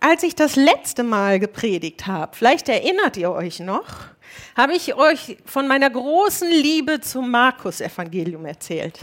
als 0.00 0.22
ich 0.22 0.34
das 0.34 0.56
letzte 0.56 1.02
Mal 1.02 1.38
gepredigt 1.38 2.06
habe, 2.06 2.34
vielleicht 2.36 2.68
erinnert 2.68 3.16
ihr 3.16 3.30
euch 3.30 3.60
noch, 3.60 3.86
habe 4.56 4.74
ich 4.74 4.94
euch 4.94 5.38
von 5.44 5.68
meiner 5.68 5.90
großen 5.90 6.50
Liebe 6.50 7.00
zum 7.00 7.30
Markus-Evangelium 7.30 8.46
erzählt. 8.46 9.00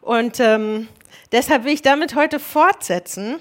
Und 0.00 0.40
ähm, 0.40 0.88
deshalb 1.32 1.64
will 1.64 1.72
ich 1.72 1.82
damit 1.82 2.14
heute 2.14 2.40
fortsetzen. 2.40 3.36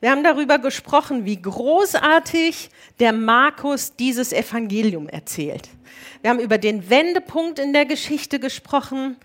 Wir 0.00 0.10
haben 0.10 0.22
darüber 0.22 0.58
gesprochen, 0.58 1.24
wie 1.24 1.40
großartig 1.40 2.70
der 3.00 3.12
Markus 3.12 3.96
dieses 3.96 4.32
Evangelium 4.32 5.08
erzählt. 5.08 5.68
Wir 6.20 6.30
haben 6.30 6.40
über 6.40 6.58
den 6.58 6.88
Wendepunkt 6.88 7.58
in 7.58 7.72
der 7.72 7.84
Geschichte 7.84 8.38
gesprochen, 8.38 9.16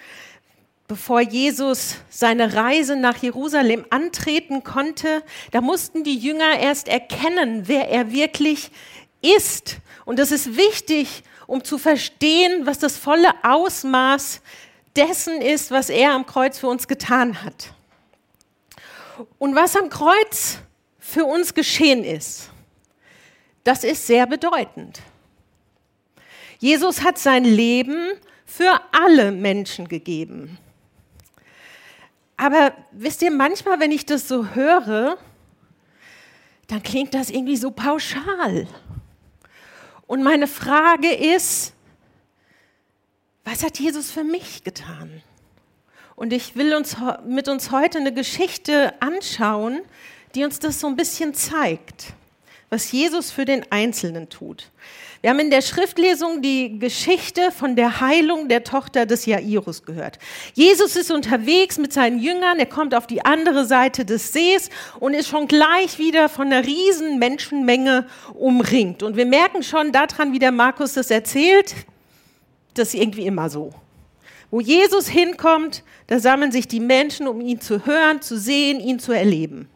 bevor 0.90 1.22
Jesus 1.22 1.98
seine 2.10 2.56
Reise 2.56 2.96
nach 2.96 3.18
Jerusalem 3.18 3.86
antreten 3.92 4.64
konnte, 4.64 5.24
da 5.52 5.62
mussten 5.62 6.04
die 6.04 6.18
Jünger 6.18 6.60
erst 6.60 6.88
erkennen, 6.88 7.68
wer 7.68 7.90
er 7.90 8.12
wirklich 8.12 8.72
ist. 9.22 9.78
Und 10.04 10.18
das 10.18 10.32
ist 10.32 10.58
wichtig, 10.58 11.24
um 11.46 11.64
zu 11.64 11.78
verstehen, 11.78 12.66
was 12.66 12.80
das 12.80 12.98
volle 12.98 13.32
Ausmaß 13.44 14.42
dessen 14.96 15.40
ist, 15.42 15.70
was 15.70 15.92
er 15.92 16.14
am 16.14 16.26
Kreuz 16.26 16.58
für 16.58 16.68
uns 16.68 16.88
getan 16.88 17.44
hat. 17.44 17.72
Und 19.38 19.54
was 19.54 19.76
am 19.76 19.90
Kreuz 19.92 20.58
für 20.98 21.26
uns 21.26 21.54
geschehen 21.54 22.04
ist, 22.04 22.50
das 23.64 23.84
ist 23.84 24.08
sehr 24.08 24.26
bedeutend. 24.26 25.02
Jesus 26.58 27.04
hat 27.04 27.20
sein 27.20 27.46
Leben 27.46 28.14
für 28.48 28.82
alle 28.92 29.32
Menschen 29.32 29.88
gegeben. 29.88 30.58
Aber 32.42 32.72
wisst 32.94 33.22
ihr, 33.22 33.32
manchmal, 33.32 33.82
wenn 33.82 33.92
ich 33.92 34.06
das 34.06 34.30
so 34.30 34.56
höre, 34.56 35.18
dann 36.68 36.82
klingt 36.82 37.14
das 37.14 37.30
irgendwie 37.30 37.58
so 37.58 37.70
pauschal. 37.70 38.66
Und 40.08 40.24
meine 40.24 40.48
Frage 40.48 41.14
ist, 41.14 41.74
was 43.44 43.62
hat 43.62 43.78
Jesus 43.78 44.10
für 44.10 44.24
mich 44.24 44.64
getan? 44.64 45.22
Und 46.16 46.32
ich 46.32 46.56
will 46.56 46.74
uns 46.76 46.96
mit 47.26 47.50
uns 47.50 47.72
heute 47.72 47.98
eine 47.98 48.14
Geschichte 48.14 48.94
anschauen, 49.02 49.82
die 50.34 50.46
uns 50.46 50.60
das 50.60 50.80
so 50.80 50.88
ein 50.88 50.96
bisschen 50.96 51.34
zeigt, 51.34 52.14
was 52.70 52.90
Jesus 52.94 53.32
für 53.32 53.44
den 53.44 53.70
Einzelnen 53.70 54.30
tut. 54.30 54.72
Wir 55.22 55.32
haben 55.32 55.40
in 55.40 55.50
der 55.50 55.62
Schriftlesung 55.62 56.42
die 56.42 56.80
Geschichte 56.80 57.52
von 57.52 57.76
der 57.76 58.00
Heilung 58.00 58.48
der 58.48 58.64
Tochter 58.64 59.06
des 59.06 59.26
Jairus 59.26 59.84
gehört. 59.84 60.18
Jesus 60.54 60.96
ist 60.96 61.12
unterwegs 61.12 61.78
mit 61.78 61.92
seinen 61.92 62.20
Jüngern, 62.20 62.58
er 62.58 62.68
kommt 62.68 62.96
auf 62.96 63.06
die 63.06 63.26
andere 63.26 63.66
Seite 63.66 64.06
des 64.06 64.32
Sees 64.32 64.70
und 65.02 65.14
ist 65.14 65.28
schon 65.28 65.50
gleich 65.50 66.00
wieder 66.00 66.30
von 66.30 66.48
einer 66.48 66.66
riesen 66.66 67.20
Menschenmenge 67.20 68.06
umringt. 68.34 69.04
Und 69.04 69.18
wir 69.18 69.26
merken 69.26 69.62
schon 69.62 69.92
daran, 69.92 70.32
wie 70.32 70.40
der 70.40 70.54
Markus 70.54 70.94
das 70.94 71.12
erzählt, 71.12 71.76
das 72.76 72.94
ist 72.94 73.02
irgendwie 73.02 73.26
immer 73.26 73.50
so. 73.50 73.74
Wo 74.52 74.62
Jesus 74.62 75.10
hinkommt, 75.10 75.84
da 76.08 76.20
sammeln 76.20 76.54
sich 76.54 76.70
die 76.70 76.80
Menschen, 76.80 77.28
um 77.28 77.42
ihn 77.42 77.60
zu 77.60 77.86
hören, 77.86 78.22
zu 78.22 78.38
sehen, 78.38 78.80
ihn 78.80 79.00
zu 79.00 79.12
erleben. 79.12 79.70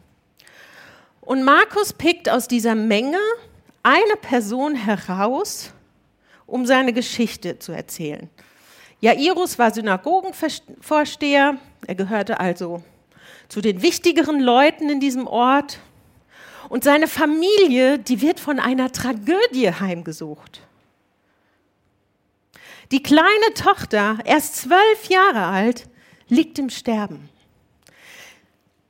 Und 1.20 1.42
Markus 1.42 1.92
pickt 1.92 2.30
aus 2.30 2.48
dieser 2.48 2.74
Menge 2.74 3.18
eine 3.84 4.16
Person 4.16 4.74
heraus, 4.74 5.72
um 6.46 6.66
seine 6.66 6.92
Geschichte 6.92 7.60
zu 7.60 7.70
erzählen. 7.70 8.28
Jairus 9.00 9.58
war 9.58 9.70
Synagogenvorsteher, 9.72 11.58
er 11.86 11.94
gehörte 11.94 12.40
also 12.40 12.82
zu 13.48 13.60
den 13.60 13.82
wichtigeren 13.82 14.40
Leuten 14.40 14.88
in 14.88 15.00
diesem 15.00 15.26
Ort. 15.26 15.78
Und 16.70 16.82
seine 16.82 17.06
Familie, 17.06 17.98
die 17.98 18.22
wird 18.22 18.40
von 18.40 18.58
einer 18.58 18.90
Tragödie 18.90 19.70
heimgesucht. 19.70 20.62
Die 22.90 23.02
kleine 23.02 23.54
Tochter, 23.54 24.18
erst 24.24 24.56
zwölf 24.56 25.08
Jahre 25.08 25.44
alt, 25.44 25.86
liegt 26.28 26.58
im 26.58 26.70
Sterben. 26.70 27.28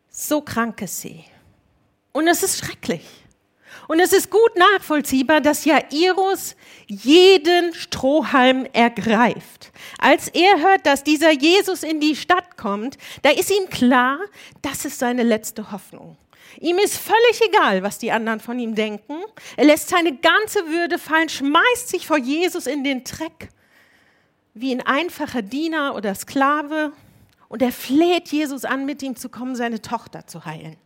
So 0.08 0.40
krank 0.40 0.80
ist 0.82 1.00
sie. 1.00 1.24
Und 2.12 2.28
es 2.28 2.44
ist 2.44 2.64
schrecklich. 2.64 3.04
Und 3.88 4.00
es 4.00 4.12
ist 4.12 4.30
gut 4.30 4.56
nachvollziehbar, 4.56 5.40
dass 5.40 5.64
Jairus 5.64 6.56
jeden 6.86 7.74
Strohhalm 7.74 8.66
ergreift. 8.72 9.72
Als 9.98 10.28
er 10.28 10.60
hört, 10.60 10.86
dass 10.86 11.04
dieser 11.04 11.32
Jesus 11.32 11.82
in 11.82 12.00
die 12.00 12.16
Stadt 12.16 12.56
kommt, 12.56 12.96
da 13.22 13.30
ist 13.30 13.50
ihm 13.50 13.68
klar, 13.68 14.18
das 14.62 14.84
ist 14.84 14.98
seine 14.98 15.22
letzte 15.22 15.70
Hoffnung. 15.70 16.16
Ihm 16.60 16.78
ist 16.78 16.96
völlig 16.98 17.40
egal, 17.48 17.82
was 17.82 17.98
die 17.98 18.12
anderen 18.12 18.40
von 18.40 18.58
ihm 18.58 18.74
denken. 18.74 19.16
Er 19.56 19.64
lässt 19.64 19.88
seine 19.88 20.16
ganze 20.16 20.66
Würde 20.68 20.98
fallen, 20.98 21.28
schmeißt 21.28 21.88
sich 21.88 22.06
vor 22.06 22.18
Jesus 22.18 22.66
in 22.66 22.84
den 22.84 23.04
Dreck, 23.04 23.48
wie 24.54 24.72
ein 24.72 24.82
einfacher 24.82 25.42
Diener 25.42 25.94
oder 25.96 26.14
Sklave. 26.14 26.92
Und 27.48 27.62
er 27.62 27.72
fleht 27.72 28.28
Jesus 28.28 28.64
an, 28.64 28.86
mit 28.86 29.02
ihm 29.02 29.16
zu 29.16 29.28
kommen, 29.28 29.56
seine 29.56 29.82
Tochter 29.82 30.26
zu 30.26 30.44
heilen. 30.44 30.76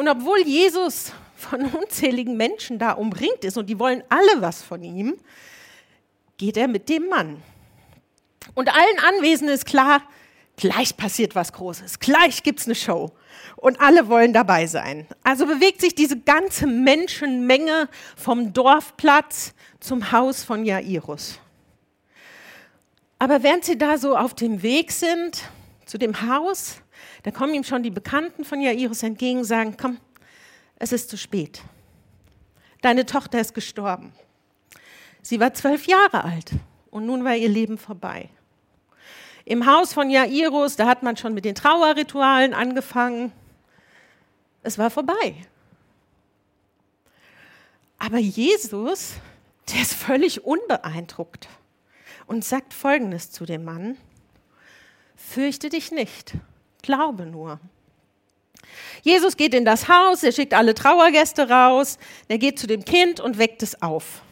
Und 0.00 0.08
obwohl 0.08 0.40
Jesus 0.46 1.12
von 1.36 1.62
unzähligen 1.74 2.38
Menschen 2.38 2.78
da 2.78 2.92
umringt 2.92 3.44
ist 3.44 3.58
und 3.58 3.66
die 3.66 3.78
wollen 3.78 4.02
alle 4.08 4.40
was 4.40 4.62
von 4.62 4.82
ihm, 4.82 5.18
geht 6.38 6.56
er 6.56 6.68
mit 6.68 6.88
dem 6.88 7.10
Mann. 7.10 7.42
Und 8.54 8.70
allen 8.70 8.98
Anwesenden 9.14 9.54
ist 9.54 9.66
klar, 9.66 10.00
gleich 10.56 10.96
passiert 10.96 11.34
was 11.34 11.52
Großes, 11.52 11.98
gleich 11.98 12.42
gibt 12.42 12.60
es 12.60 12.66
eine 12.66 12.76
Show 12.76 13.10
und 13.56 13.78
alle 13.82 14.08
wollen 14.08 14.32
dabei 14.32 14.66
sein. 14.66 15.06
Also 15.22 15.44
bewegt 15.44 15.82
sich 15.82 15.94
diese 15.94 16.18
ganze 16.18 16.66
Menschenmenge 16.66 17.90
vom 18.16 18.54
Dorfplatz 18.54 19.52
zum 19.80 20.12
Haus 20.12 20.42
von 20.42 20.64
Jairus. 20.64 21.38
Aber 23.18 23.42
während 23.42 23.66
sie 23.66 23.76
da 23.76 23.98
so 23.98 24.16
auf 24.16 24.32
dem 24.32 24.62
Weg 24.62 24.92
sind 24.92 25.42
zu 25.84 25.98
dem 25.98 26.26
Haus, 26.26 26.80
da 27.22 27.30
kommen 27.30 27.54
ihm 27.54 27.64
schon 27.64 27.82
die 27.82 27.90
Bekannten 27.90 28.44
von 28.44 28.60
Jairus 28.60 29.02
entgegen, 29.02 29.44
sagen, 29.44 29.76
komm, 29.78 29.98
es 30.76 30.92
ist 30.92 31.10
zu 31.10 31.16
spät. 31.16 31.62
Deine 32.80 33.04
Tochter 33.04 33.40
ist 33.40 33.54
gestorben. 33.54 34.12
Sie 35.22 35.38
war 35.38 35.52
zwölf 35.52 35.86
Jahre 35.86 36.24
alt 36.24 36.52
und 36.90 37.06
nun 37.06 37.24
war 37.24 37.36
ihr 37.36 37.48
Leben 37.48 37.76
vorbei. 37.76 38.30
Im 39.44 39.66
Haus 39.66 39.92
von 39.92 40.10
Jairus, 40.10 40.76
da 40.76 40.86
hat 40.86 41.02
man 41.02 41.16
schon 41.16 41.34
mit 41.34 41.44
den 41.44 41.54
Trauerritualen 41.54 42.54
angefangen. 42.54 43.32
Es 44.62 44.78
war 44.78 44.90
vorbei. 44.90 45.34
Aber 47.98 48.18
Jesus, 48.18 49.14
der 49.68 49.82
ist 49.82 49.94
völlig 49.94 50.44
unbeeindruckt 50.44 51.48
und 52.26 52.44
sagt 52.44 52.72
Folgendes 52.72 53.30
zu 53.30 53.44
dem 53.44 53.64
Mann, 53.64 53.98
fürchte 55.16 55.68
dich 55.68 55.92
nicht, 55.92 56.34
Glaube 56.82 57.26
nur. 57.26 57.60
Jesus 59.02 59.36
geht 59.36 59.54
in 59.54 59.64
das 59.64 59.88
Haus, 59.88 60.22
er 60.22 60.32
schickt 60.32 60.54
alle 60.54 60.74
Trauergäste 60.74 61.48
raus, 61.48 61.98
er 62.28 62.38
geht 62.38 62.58
zu 62.58 62.66
dem 62.66 62.84
Kind 62.84 63.20
und 63.20 63.38
weckt 63.38 63.62
es 63.62 63.80
auf. 63.82 64.22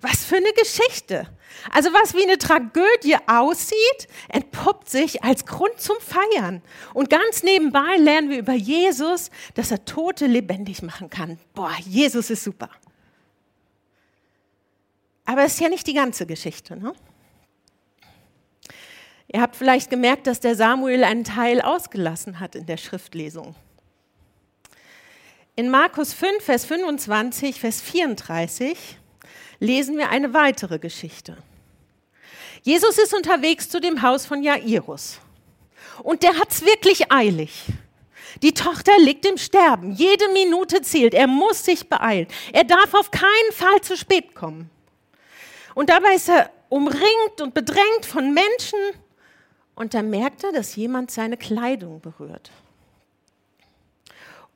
Was 0.00 0.24
für 0.24 0.36
eine 0.36 0.52
Geschichte. 0.52 1.26
Also 1.70 1.92
was 1.92 2.14
wie 2.14 2.22
eine 2.22 2.38
Tragödie 2.38 3.16
aussieht, 3.26 4.08
entpuppt 4.28 4.88
sich 4.88 5.22
als 5.22 5.44
Grund 5.44 5.78
zum 5.78 5.96
Feiern. 6.00 6.62
Und 6.94 7.10
ganz 7.10 7.42
nebenbei 7.42 7.96
lernen 7.96 8.30
wir 8.30 8.38
über 8.38 8.54
Jesus, 8.54 9.30
dass 9.54 9.70
er 9.70 9.84
Tote 9.84 10.26
lebendig 10.26 10.82
machen 10.82 11.10
kann. 11.10 11.38
Boah, 11.52 11.74
Jesus 11.84 12.30
ist 12.30 12.44
super. 12.44 12.70
Aber 15.26 15.44
es 15.44 15.54
ist 15.54 15.60
ja 15.60 15.68
nicht 15.68 15.86
die 15.86 15.94
ganze 15.94 16.24
Geschichte. 16.24 16.76
Ne? 16.76 16.94
Ihr 19.32 19.40
habt 19.40 19.54
vielleicht 19.54 19.90
gemerkt, 19.90 20.26
dass 20.26 20.40
der 20.40 20.56
Samuel 20.56 21.04
einen 21.04 21.22
Teil 21.22 21.60
ausgelassen 21.60 22.40
hat 22.40 22.56
in 22.56 22.66
der 22.66 22.76
Schriftlesung. 22.76 23.54
In 25.54 25.70
Markus 25.70 26.12
5, 26.12 26.42
Vers 26.42 26.64
25, 26.64 27.60
Vers 27.60 27.80
34 27.80 28.76
lesen 29.60 29.96
wir 29.98 30.08
eine 30.08 30.34
weitere 30.34 30.80
Geschichte. 30.80 31.36
Jesus 32.62 32.98
ist 32.98 33.14
unterwegs 33.14 33.68
zu 33.68 33.80
dem 33.80 34.02
Haus 34.02 34.26
von 34.26 34.42
Jairus. 34.42 35.20
Und 36.02 36.24
der 36.24 36.36
hat 36.36 36.50
es 36.50 36.64
wirklich 36.64 37.12
eilig. 37.12 37.66
Die 38.42 38.52
Tochter 38.52 38.92
liegt 38.98 39.26
im 39.26 39.36
Sterben. 39.36 39.92
Jede 39.92 40.28
Minute 40.32 40.82
zählt. 40.82 41.14
Er 41.14 41.28
muss 41.28 41.64
sich 41.64 41.88
beeilen. 41.88 42.26
Er 42.52 42.64
darf 42.64 42.94
auf 42.94 43.12
keinen 43.12 43.52
Fall 43.52 43.80
zu 43.80 43.96
spät 43.96 44.34
kommen. 44.34 44.70
Und 45.74 45.88
dabei 45.88 46.14
ist 46.14 46.28
er 46.28 46.50
umringt 46.68 47.40
und 47.40 47.54
bedrängt 47.54 48.06
von 48.06 48.34
Menschen, 48.34 48.78
und 49.80 49.94
da 49.94 50.02
merkt 50.02 50.44
er, 50.44 50.52
dass 50.52 50.76
jemand 50.76 51.10
seine 51.10 51.38
Kleidung 51.38 52.02
berührt 52.02 52.52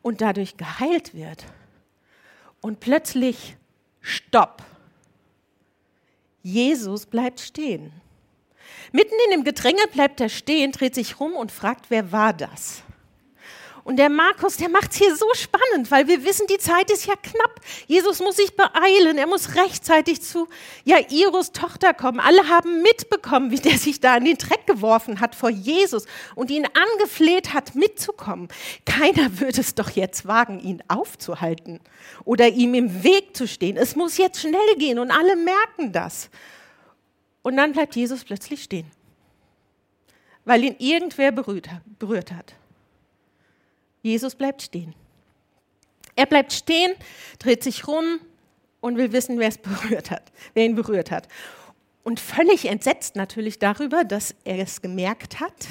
und 0.03 0.21
dadurch 0.21 0.59
geheilt 0.59 1.15
wird. 1.15 1.47
Und 2.61 2.79
plötzlich, 2.79 3.57
stopp. 4.03 4.63
Jesus 6.43 7.07
bleibt 7.07 7.41
stehen. 7.41 7.91
Mitten 8.93 9.15
in 9.25 9.31
dem 9.31 9.45
Gedränge 9.45 9.81
bleibt 9.95 10.21
er 10.21 10.29
stehen, 10.29 10.73
dreht 10.73 10.95
sich 10.95 11.19
rum 11.19 11.33
und 11.37 11.51
fragt, 11.51 11.87
wer 11.89 12.13
war 12.13 12.35
das? 12.35 12.83
Und 13.85 13.97
der 13.97 14.09
Markus, 14.09 14.57
der 14.57 14.71
macht 14.71 14.93
es 14.93 14.97
hier 14.97 15.15
so 15.15 15.27
spannend, 15.35 15.91
weil 15.91 16.09
wir 16.09 16.25
wissen, 16.25 16.47
die 16.47 16.57
Zeit 16.57 16.91
ist 16.91 17.05
ja 17.05 17.17
knapp. 17.17 17.61
Jesus 17.87 18.19
muss 18.21 18.37
sich 18.37 18.57
beeilen, 18.57 19.19
er 19.19 19.27
muss 19.27 19.57
rechtzeitig 19.57 20.23
zu 20.23 20.49
Jairus 20.85 21.53
Tochter 21.53 21.93
kommen. 21.93 22.19
Alle 22.19 22.49
haben 22.49 22.81
mitbekommen, 22.81 23.51
wie 23.51 23.61
der 23.61 23.77
sich 23.77 24.01
da 24.01 24.17
in 24.17 24.25
den 24.25 24.39
Dreck 24.39 24.67
geworfen 24.67 25.21
hat 25.21 25.35
vor 25.35 25.51
Jesus 25.51 26.07
und 26.35 26.51
ihn 26.51 26.67
angefleht 26.67 27.53
hat, 27.53 27.75
mitzukommen. 27.75 28.49
Keiner 28.87 29.39
würde 29.39 29.61
es 29.61 29.75
doch 29.75 29.91
jetzt 29.91 30.27
wagen, 30.27 30.61
ihn 30.61 30.83
aufzuhalten 30.89 31.81
oder 32.25 32.49
ihm 32.49 32.73
im 32.73 33.05
Weg 33.05 33.37
zu 33.37 33.47
stehen. 33.47 33.77
Es 33.77 33.97
muss 33.97 34.17
jetzt 34.17 34.41
schnell 34.41 34.77
gehen 34.79 34.99
und 34.99 35.11
alle 35.11 35.37
merken 35.37 35.93
das. 35.93 36.31
Und 37.43 37.59
dann 37.59 37.73
bleibt 37.73 37.95
Jesus 37.95 38.25
plötzlich 38.25 38.63
stehen, 38.63 38.91
weil 40.47 40.65
ihn 40.65 40.77
irgendwer 40.79 41.33
berührt 41.33 41.69
hat. 42.33 42.55
Jesus 44.05 44.35
bleibt 44.35 44.63
stehen. 44.63 44.95
Er 46.15 46.27
bleibt 46.27 46.53
stehen, 46.53 46.93
dreht 47.39 47.65
sich 47.65 47.89
rum 47.89 48.21
und 48.81 48.99
will 48.99 49.13
wissen, 49.13 49.39
wer 49.39 49.49
es 49.49 49.59
berührt 49.59 50.11
hat, 50.11 50.31
wer 50.53 50.67
ihn 50.67 50.75
berührt 50.75 51.11
hat. 51.11 51.27
Und 52.05 52.21
völlig 52.21 52.67
entsetzt 52.67 53.17
natürlich 53.17 53.59
darüber, 53.59 54.05
dass 54.05 54.35
er 54.45 54.59
es 54.59 54.83
gemerkt 54.83 55.41
hat, 55.41 55.67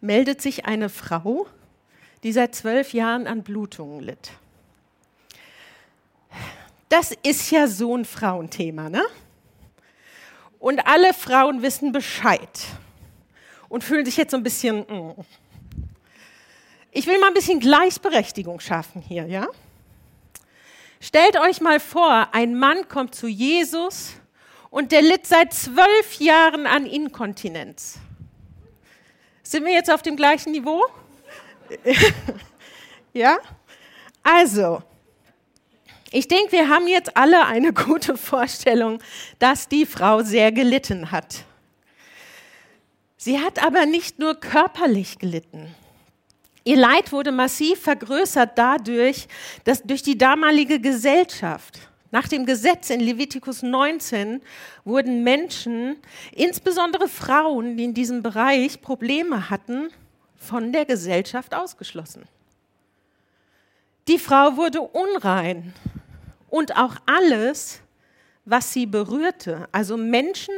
meldet 0.00 0.40
sich 0.40 0.64
eine 0.64 0.88
Frau, 0.88 1.48
die 2.22 2.32
seit 2.32 2.54
zwölf 2.54 2.92
Jahren 2.92 3.26
an 3.26 3.42
Blutungen 3.42 4.00
litt. 4.00 4.30
Das 6.88 7.12
ist 7.24 7.50
ja 7.50 7.66
so 7.66 7.96
ein 7.96 8.04
Frauenthema, 8.04 8.90
ne? 8.90 9.02
Und 10.60 10.86
alle 10.86 11.12
Frauen 11.14 11.62
wissen 11.62 11.90
Bescheid 11.90 12.66
und 13.68 13.82
fühlen 13.82 14.04
sich 14.04 14.16
jetzt 14.16 14.30
so 14.30 14.36
ein 14.36 14.44
bisschen, 14.44 14.80
mm, 14.80 15.14
ich 16.92 17.06
will 17.06 17.18
mal 17.18 17.28
ein 17.28 17.34
bisschen 17.34 17.58
Gleichberechtigung 17.58 18.60
schaffen 18.60 19.00
hier, 19.00 19.26
ja? 19.26 19.48
Stellt 21.00 21.40
euch 21.40 21.60
mal 21.60 21.80
vor, 21.80 22.28
ein 22.32 22.54
Mann 22.54 22.86
kommt 22.86 23.14
zu 23.14 23.26
Jesus 23.26 24.12
und 24.70 24.92
der 24.92 25.02
litt 25.02 25.26
seit 25.26 25.52
zwölf 25.52 26.20
Jahren 26.20 26.66
an 26.66 26.86
Inkontinenz. 26.86 27.98
Sind 29.42 29.64
wir 29.64 29.72
jetzt 29.72 29.90
auf 29.90 30.02
dem 30.02 30.16
gleichen 30.16 30.52
Niveau? 30.52 30.84
ja? 33.14 33.38
Also, 34.22 34.82
ich 36.10 36.28
denke, 36.28 36.52
wir 36.52 36.68
haben 36.68 36.86
jetzt 36.86 37.16
alle 37.16 37.46
eine 37.46 37.72
gute 37.72 38.18
Vorstellung, 38.18 39.02
dass 39.38 39.66
die 39.66 39.86
Frau 39.86 40.22
sehr 40.22 40.52
gelitten 40.52 41.10
hat. 41.10 41.44
Sie 43.16 43.40
hat 43.40 43.64
aber 43.64 43.86
nicht 43.86 44.18
nur 44.18 44.34
körperlich 44.34 45.18
gelitten. 45.18 45.74
Ihr 46.64 46.76
Leid 46.76 47.10
wurde 47.10 47.32
massiv 47.32 47.80
vergrößert 47.80 48.56
dadurch, 48.56 49.26
dass 49.64 49.82
durch 49.82 50.02
die 50.02 50.16
damalige 50.16 50.78
Gesellschaft, 50.78 51.80
nach 52.12 52.28
dem 52.28 52.46
Gesetz 52.46 52.90
in 52.90 53.00
Levitikus 53.00 53.62
19, 53.62 54.40
wurden 54.84 55.24
Menschen, 55.24 55.96
insbesondere 56.30 57.08
Frauen, 57.08 57.76
die 57.76 57.84
in 57.84 57.94
diesem 57.94 58.22
Bereich 58.22 58.80
Probleme 58.80 59.50
hatten, 59.50 59.88
von 60.36 60.72
der 60.72 60.84
Gesellschaft 60.84 61.54
ausgeschlossen. 61.54 62.24
Die 64.08 64.18
Frau 64.18 64.56
wurde 64.56 64.80
unrein 64.80 65.72
und 66.48 66.76
auch 66.76 66.96
alles, 67.06 67.80
was 68.44 68.72
sie 68.72 68.86
berührte, 68.86 69.68
also 69.72 69.96
Menschen 69.96 70.54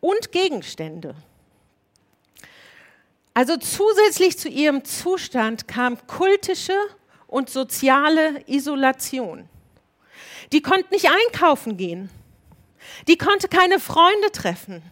und 0.00 0.32
Gegenstände. 0.32 1.14
Also 3.34 3.56
zusätzlich 3.56 4.38
zu 4.38 4.48
ihrem 4.48 4.84
Zustand 4.84 5.68
kam 5.68 5.98
kultische 6.06 6.76
und 7.26 7.50
soziale 7.50 8.42
Isolation. 8.46 9.48
Die 10.52 10.62
konnte 10.62 10.92
nicht 10.92 11.08
einkaufen 11.08 11.76
gehen. 11.76 12.10
Die 13.06 13.18
konnte 13.18 13.48
keine 13.48 13.78
Freunde 13.78 14.32
treffen. 14.32 14.82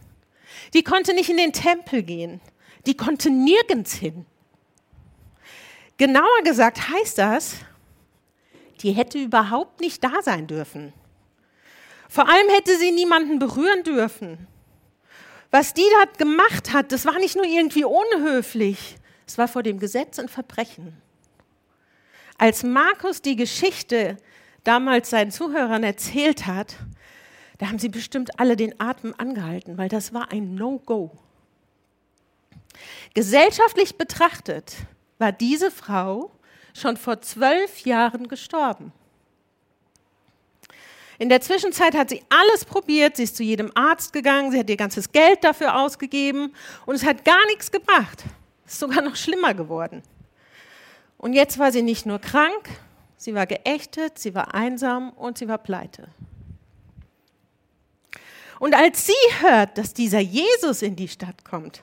Die 0.74 0.82
konnte 0.82 1.14
nicht 1.14 1.30
in 1.30 1.38
den 1.38 1.52
Tempel 1.52 2.02
gehen. 2.02 2.40
Die 2.86 2.96
konnte 2.96 3.30
nirgends 3.30 3.94
hin. 3.94 4.26
Genauer 5.96 6.42
gesagt 6.44 6.90
heißt 6.90 7.18
das, 7.18 7.56
die 8.82 8.92
hätte 8.92 9.18
überhaupt 9.18 9.80
nicht 9.80 10.04
da 10.04 10.22
sein 10.22 10.46
dürfen. 10.46 10.92
Vor 12.08 12.28
allem 12.28 12.48
hätte 12.50 12.76
sie 12.76 12.92
niemanden 12.92 13.38
berühren 13.38 13.82
dürfen. 13.82 14.46
Was 15.56 15.72
die 15.72 15.88
da 15.90 16.04
gemacht 16.18 16.74
hat, 16.74 16.92
das 16.92 17.06
war 17.06 17.18
nicht 17.18 17.34
nur 17.34 17.46
irgendwie 17.46 17.86
unhöflich, 17.86 18.98
es 19.26 19.38
war 19.38 19.48
vor 19.48 19.62
dem 19.62 19.78
Gesetz 19.78 20.18
ein 20.18 20.28
Verbrechen. 20.28 21.00
Als 22.36 22.62
Markus 22.62 23.22
die 23.22 23.36
Geschichte 23.36 24.18
damals 24.64 25.08
seinen 25.08 25.30
Zuhörern 25.30 25.82
erzählt 25.82 26.46
hat, 26.46 26.76
da 27.56 27.68
haben 27.68 27.78
sie 27.78 27.88
bestimmt 27.88 28.38
alle 28.38 28.54
den 28.56 28.78
Atem 28.78 29.14
angehalten, 29.16 29.78
weil 29.78 29.88
das 29.88 30.12
war 30.12 30.30
ein 30.30 30.56
No-Go. 30.56 31.16
Gesellschaftlich 33.14 33.96
betrachtet 33.96 34.76
war 35.16 35.32
diese 35.32 35.70
Frau 35.70 36.32
schon 36.74 36.98
vor 36.98 37.22
zwölf 37.22 37.78
Jahren 37.86 38.28
gestorben. 38.28 38.92
In 41.18 41.28
der 41.28 41.40
Zwischenzeit 41.40 41.94
hat 41.94 42.10
sie 42.10 42.22
alles 42.28 42.64
probiert, 42.64 43.16
sie 43.16 43.22
ist 43.22 43.36
zu 43.36 43.42
jedem 43.42 43.70
Arzt 43.74 44.12
gegangen, 44.12 44.50
sie 44.50 44.58
hat 44.58 44.68
ihr 44.68 44.76
ganzes 44.76 45.12
Geld 45.12 45.42
dafür 45.44 45.76
ausgegeben 45.76 46.52
und 46.84 46.94
es 46.94 47.04
hat 47.04 47.24
gar 47.24 47.44
nichts 47.46 47.70
gebracht. 47.70 48.24
Es 48.66 48.74
ist 48.74 48.80
sogar 48.80 49.02
noch 49.02 49.16
schlimmer 49.16 49.54
geworden. 49.54 50.02
Und 51.18 51.32
jetzt 51.32 51.58
war 51.58 51.72
sie 51.72 51.82
nicht 51.82 52.04
nur 52.04 52.18
krank, 52.18 52.68
sie 53.16 53.34
war 53.34 53.46
geächtet, 53.46 54.18
sie 54.18 54.34
war 54.34 54.54
einsam 54.54 55.10
und 55.10 55.38
sie 55.38 55.48
war 55.48 55.58
pleite. 55.58 56.08
Und 58.58 58.74
als 58.74 59.06
sie 59.06 59.12
hört, 59.40 59.78
dass 59.78 59.94
dieser 59.94 60.20
Jesus 60.20 60.82
in 60.82 60.96
die 60.96 61.08
Stadt 61.08 61.44
kommt, 61.44 61.82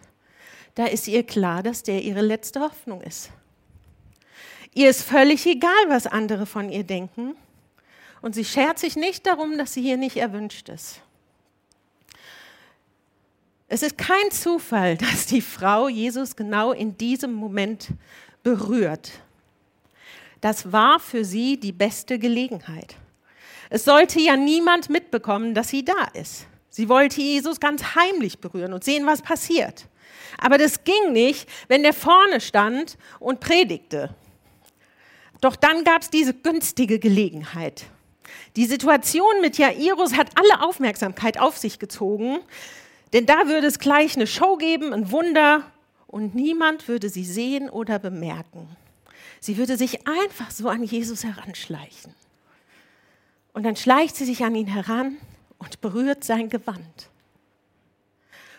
da 0.75 0.85
ist 0.85 1.07
ihr 1.07 1.23
klar, 1.23 1.61
dass 1.61 1.83
der 1.83 2.01
ihre 2.01 2.21
letzte 2.21 2.59
Hoffnung 2.59 3.01
ist. 3.01 3.29
Ihr 4.73 4.89
ist 4.89 5.03
völlig 5.03 5.45
egal, 5.45 5.71
was 5.87 6.07
andere 6.07 6.47
von 6.47 6.69
ihr 6.69 6.83
denken. 6.83 7.35
Und 8.23 8.33
sie 8.35 8.45
schert 8.45 8.79
sich 8.79 8.95
nicht 8.95 9.27
darum, 9.27 9.57
dass 9.57 9.73
sie 9.73 9.81
hier 9.81 9.97
nicht 9.97 10.15
erwünscht 10.15 10.69
ist. 10.69 11.01
Es 13.67 13.83
ist 13.83 13.97
kein 13.97 14.31
Zufall, 14.31 14.95
dass 14.97 15.25
die 15.25 15.41
Frau 15.41 15.89
Jesus 15.89 16.37
genau 16.37 16.71
in 16.71 16.97
diesem 16.97 17.33
Moment 17.33 17.89
berührt. 18.41 19.11
Das 20.39 20.71
war 20.71 21.01
für 21.01 21.25
sie 21.25 21.59
die 21.59 21.73
beste 21.73 22.17
Gelegenheit. 22.17 22.95
Es 23.69 23.83
sollte 23.83 24.21
ja 24.21 24.37
niemand 24.37 24.89
mitbekommen, 24.89 25.53
dass 25.53 25.67
sie 25.67 25.83
da 25.83 26.05
ist. 26.13 26.47
Sie 26.69 26.87
wollte 26.87 27.19
Jesus 27.19 27.59
ganz 27.59 27.83
heimlich 27.95 28.39
berühren 28.39 28.71
und 28.71 28.85
sehen, 28.85 29.05
was 29.05 29.21
passiert. 29.21 29.89
Aber 30.37 30.57
das 30.57 30.85
ging 30.85 31.11
nicht, 31.11 31.49
wenn 31.67 31.83
der 31.83 31.93
vorne 31.93 32.39
stand 32.39 32.97
und 33.19 33.41
predigte. 33.41 34.15
Doch 35.41 35.57
dann 35.57 35.83
gab 35.83 36.03
es 36.03 36.09
diese 36.09 36.33
günstige 36.33 36.99
Gelegenheit. 36.99 37.87
Die 38.55 38.65
Situation 38.65 39.41
mit 39.41 39.57
Jairus 39.57 40.15
hat 40.15 40.29
alle 40.35 40.63
Aufmerksamkeit 40.67 41.39
auf 41.39 41.57
sich 41.57 41.79
gezogen, 41.79 42.39
denn 43.13 43.25
da 43.25 43.47
würde 43.47 43.67
es 43.67 43.79
gleich 43.79 44.15
eine 44.15 44.27
Show 44.27 44.57
geben, 44.57 44.93
ein 44.93 45.11
Wunder, 45.11 45.63
und 46.07 46.35
niemand 46.35 46.87
würde 46.87 47.09
sie 47.09 47.25
sehen 47.25 47.71
oder 47.71 47.97
bemerken. 47.97 48.67
Sie 49.39 49.57
würde 49.57 49.77
sich 49.77 50.07
einfach 50.07 50.51
so 50.51 50.69
an 50.69 50.83
Jesus 50.83 51.23
heranschleichen. 51.23 52.13
Und 53.51 53.63
dann 53.63 53.75
schleicht 53.75 54.15
sie 54.15 54.25
sich 54.25 54.43
an 54.43 54.53
ihn 54.53 54.67
heran 54.67 55.17
und 55.57 55.81
berührt 55.81 56.23
sein 56.23 56.49
Gewand. 56.49 57.09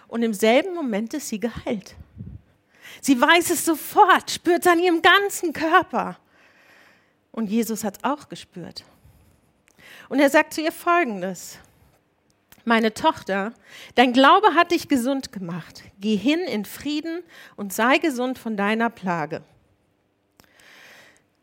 Und 0.08 0.22
im 0.22 0.34
selben 0.34 0.74
Moment 0.74 1.14
ist 1.14 1.28
sie 1.28 1.38
geheilt. 1.38 1.94
Sie 3.00 3.20
weiß 3.20 3.50
es 3.50 3.64
sofort, 3.64 4.30
spürt 4.30 4.66
es 4.66 4.72
an 4.72 4.78
ihrem 4.78 5.00
ganzen 5.00 5.52
Körper. 5.52 6.18
Und 7.32 7.50
Jesus 7.50 7.84
hat 7.84 7.98
es 7.98 8.04
auch 8.04 8.28
gespürt. 8.28 8.84
Und 10.08 10.20
er 10.20 10.30
sagt 10.30 10.54
zu 10.54 10.60
ihr 10.60 10.72
Folgendes. 10.72 11.58
Meine 12.66 12.94
Tochter, 12.94 13.52
dein 13.94 14.12
Glaube 14.14 14.54
hat 14.54 14.70
dich 14.70 14.88
gesund 14.88 15.32
gemacht. 15.32 15.82
Geh 16.00 16.16
hin 16.16 16.40
in 16.40 16.64
Frieden 16.64 17.22
und 17.56 17.74
sei 17.74 17.98
gesund 17.98 18.38
von 18.38 18.56
deiner 18.56 18.88
Plage. 18.88 19.42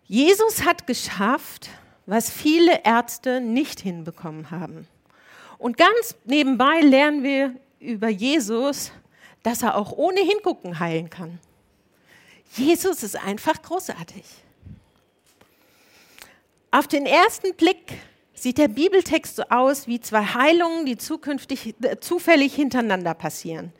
Jesus 0.08 0.66
hat 0.66 0.88
geschafft, 0.88 1.70
was 2.08 2.32
viele 2.32 2.84
Ärzte 2.84 3.40
nicht 3.40 3.80
hinbekommen 3.80 4.50
haben. 4.50 4.88
Und 5.60 5.78
ganz 5.78 6.16
nebenbei 6.26 6.82
lernen 6.82 7.24
wir 7.24 7.56
über 7.80 8.10
Jesus, 8.10 8.92
dass 9.44 9.62
er 9.62 9.76
auch 9.76 9.92
ohne 9.92 10.22
Hingucken 10.22 10.80
heilen 10.80 11.10
kann. 11.10 11.40
Jesus 12.54 13.04
ist 13.04 13.16
einfach 13.16 13.62
großartig. 13.62 14.26
Auf 16.72 16.88
den 16.88 17.06
ersten 17.06 17.54
Blick 17.56 17.94
sieht 18.42 18.58
der 18.58 18.70
Bibeltext 18.70 19.36
so 19.36 19.44
aus 19.50 19.86
wie 19.88 20.00
zwei 20.00 20.24
Heilungen, 20.24 20.86
die 20.88 20.98
zukünftig, 20.98 21.76
äh, 21.84 22.00
zufällig 22.00 22.56
hintereinander 22.56 23.14
passieren. 23.14 23.72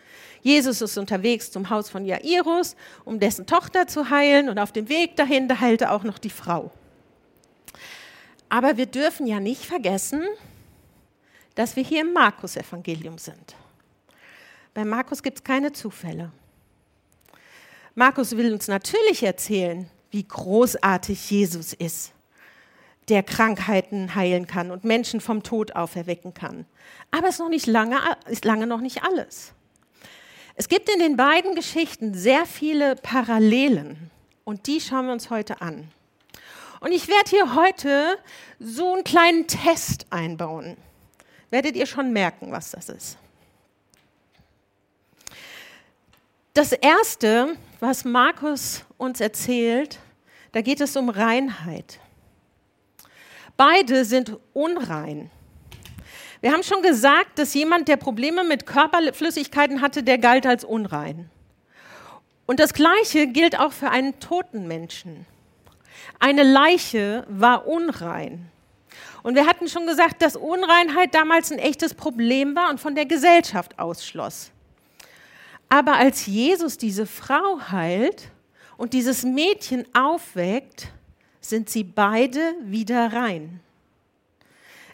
Jesus 0.44 0.82
ist 0.82 0.98
unterwegs 0.98 1.52
zum 1.52 1.72
Haus 1.72 1.90
von 1.90 2.06
Jairus, 2.06 2.76
um 3.04 3.20
dessen 3.20 3.48
Tochter 3.48 3.88
zu 3.88 4.12
heilen 4.12 4.50
und 4.50 4.60
auf 4.60 4.72
dem 4.72 4.88
Weg 4.88 5.16
dahin, 5.16 5.48
da 5.48 5.60
heilte 5.60 5.90
auch 5.92 6.04
noch 6.04 6.20
die 6.20 6.30
Frau. 6.30 6.72
Aber 8.50 8.78
wir 8.78 8.86
dürfen 8.86 9.26
ja 9.26 9.40
nicht 9.40 9.66
vergessen, 9.66 10.24
dass 11.56 11.76
wir 11.76 11.84
hier 11.84 12.02
im 12.02 12.14
Markus-Evangelium 12.14 13.18
sind. 13.18 13.56
Bei 14.76 14.86
Markus 14.86 15.24
gibt 15.24 15.40
es 15.40 15.44
keine 15.44 15.72
Zufälle. 15.72 16.32
Markus 17.96 18.38
will 18.38 18.54
uns 18.54 18.68
natürlich 18.68 19.24
erzählen, 19.24 19.90
wie 20.12 20.24
großartig 20.24 21.32
Jesus 21.32 21.74
ist, 21.74 22.14
der 23.10 23.24
Krankheiten 23.24 24.16
heilen 24.16 24.48
kann 24.48 24.72
und 24.72 24.84
Menschen 24.84 25.22
vom 25.22 25.44
Tod 25.44 25.76
auferwecken 25.76 26.34
kann. 26.34 26.66
Aber 27.10 27.28
es 27.28 27.36
ist, 27.36 27.40
noch 27.40 27.50
nicht 27.50 27.68
lange, 27.68 27.98
ist 28.28 28.46
lange 28.46 28.68
noch 28.68 28.82
nicht 28.82 29.04
alles. 29.04 29.54
Es 30.56 30.68
gibt 30.70 30.90
in 30.90 31.00
den 31.00 31.18
beiden 31.18 31.56
Geschichten 31.56 32.14
sehr 32.14 32.46
viele 32.46 32.96
Parallelen 32.96 34.12
und 34.44 34.68
die 34.68 34.80
schauen 34.82 35.08
wir 35.08 35.14
uns 35.14 35.30
heute 35.30 35.62
an. 35.62 35.90
Und 36.80 36.92
ich 36.92 37.08
werde 37.08 37.30
hier 37.30 37.56
heute 37.56 38.18
so 38.60 38.94
einen 38.94 39.04
kleinen 39.04 39.48
Test 39.48 40.08
einbauen. 40.10 40.78
Werdet 41.50 41.76
ihr 41.76 41.86
schon 41.86 42.12
merken, 42.12 42.52
was 42.52 42.72
das 42.72 42.90
ist. 42.90 43.18
Das 46.54 46.74
Erste, 46.74 47.56
was 47.80 48.04
Markus 48.04 48.84
uns 48.98 49.22
erzählt, 49.22 50.00
da 50.52 50.62
geht 50.62 50.82
es 50.82 50.98
um 50.98 51.10
Reinheit. 51.10 52.00
Beide 53.64 54.06
sind 54.06 54.40
unrein. 54.54 55.30
Wir 56.42 56.52
haben 56.52 56.64
schon 56.64 56.82
gesagt, 56.82 57.38
dass 57.38 57.54
jemand, 57.54 57.88
der 57.88 57.98
Probleme 57.98 58.44
mit 58.44 58.66
Körperflüssigkeiten 58.66 59.82
hatte, 59.82 60.02
der 60.02 60.18
galt 60.18 60.48
als 60.48 60.64
unrein. 60.64 61.30
Und 62.48 62.60
das 62.60 62.74
Gleiche 62.74 63.28
gilt 63.28 63.60
auch 63.60 63.72
für 63.72 63.92
einen 63.92 64.20
toten 64.20 64.68
Menschen. 64.68 65.28
Eine 66.18 66.42
Leiche 66.42 67.24
war 67.30 67.68
unrein. 67.68 68.50
Und 69.22 69.36
wir 69.36 69.46
hatten 69.46 69.68
schon 69.68 69.86
gesagt, 69.86 70.24
dass 70.24 70.36
Unreinheit 70.36 71.14
damals 71.14 71.52
ein 71.52 71.60
echtes 71.60 71.94
Problem 71.94 72.56
war 72.56 72.72
und 72.72 72.80
von 72.80 72.96
der 72.96 73.06
Gesellschaft 73.06 73.78
ausschloss. 73.78 74.50
Aber 75.70 75.98
als 75.98 76.26
Jesus 76.26 76.80
diese 76.80 77.06
Frau 77.06 77.60
heilt 77.72 78.32
und 78.78 78.94
dieses 78.94 79.22
Mädchen 79.22 79.86
aufweckt, 79.94 80.88
sind 81.42 81.70
sie 81.70 81.84
beide 81.84 82.56
wieder 82.64 83.12
rein. 83.12 83.60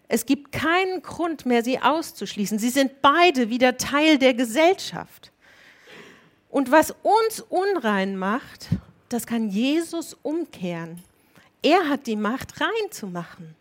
Es 0.08 0.26
gibt 0.26 0.54
keinen 0.54 1.02
Grund 1.02 1.46
mehr, 1.46 1.64
sie 1.64 1.80
auszuschließen. 1.80 2.58
Sie 2.60 2.70
sind 2.70 3.02
beide 3.02 3.50
wieder 3.50 3.78
Teil 3.78 4.18
der 4.18 4.34
Gesellschaft. 4.34 5.32
Und 6.50 6.72
was 6.72 6.96
uns 7.04 7.42
unrein 7.50 8.18
macht, 8.18 8.70
das 9.10 9.28
kann 9.28 9.50
Jesus 9.50 10.16
umkehren. 10.24 11.04
Er 11.62 11.90
hat 11.90 12.08
die 12.08 12.16
Macht, 12.16 12.62
rein 12.62 12.92
zu 12.92 13.08
machen. 13.08 13.56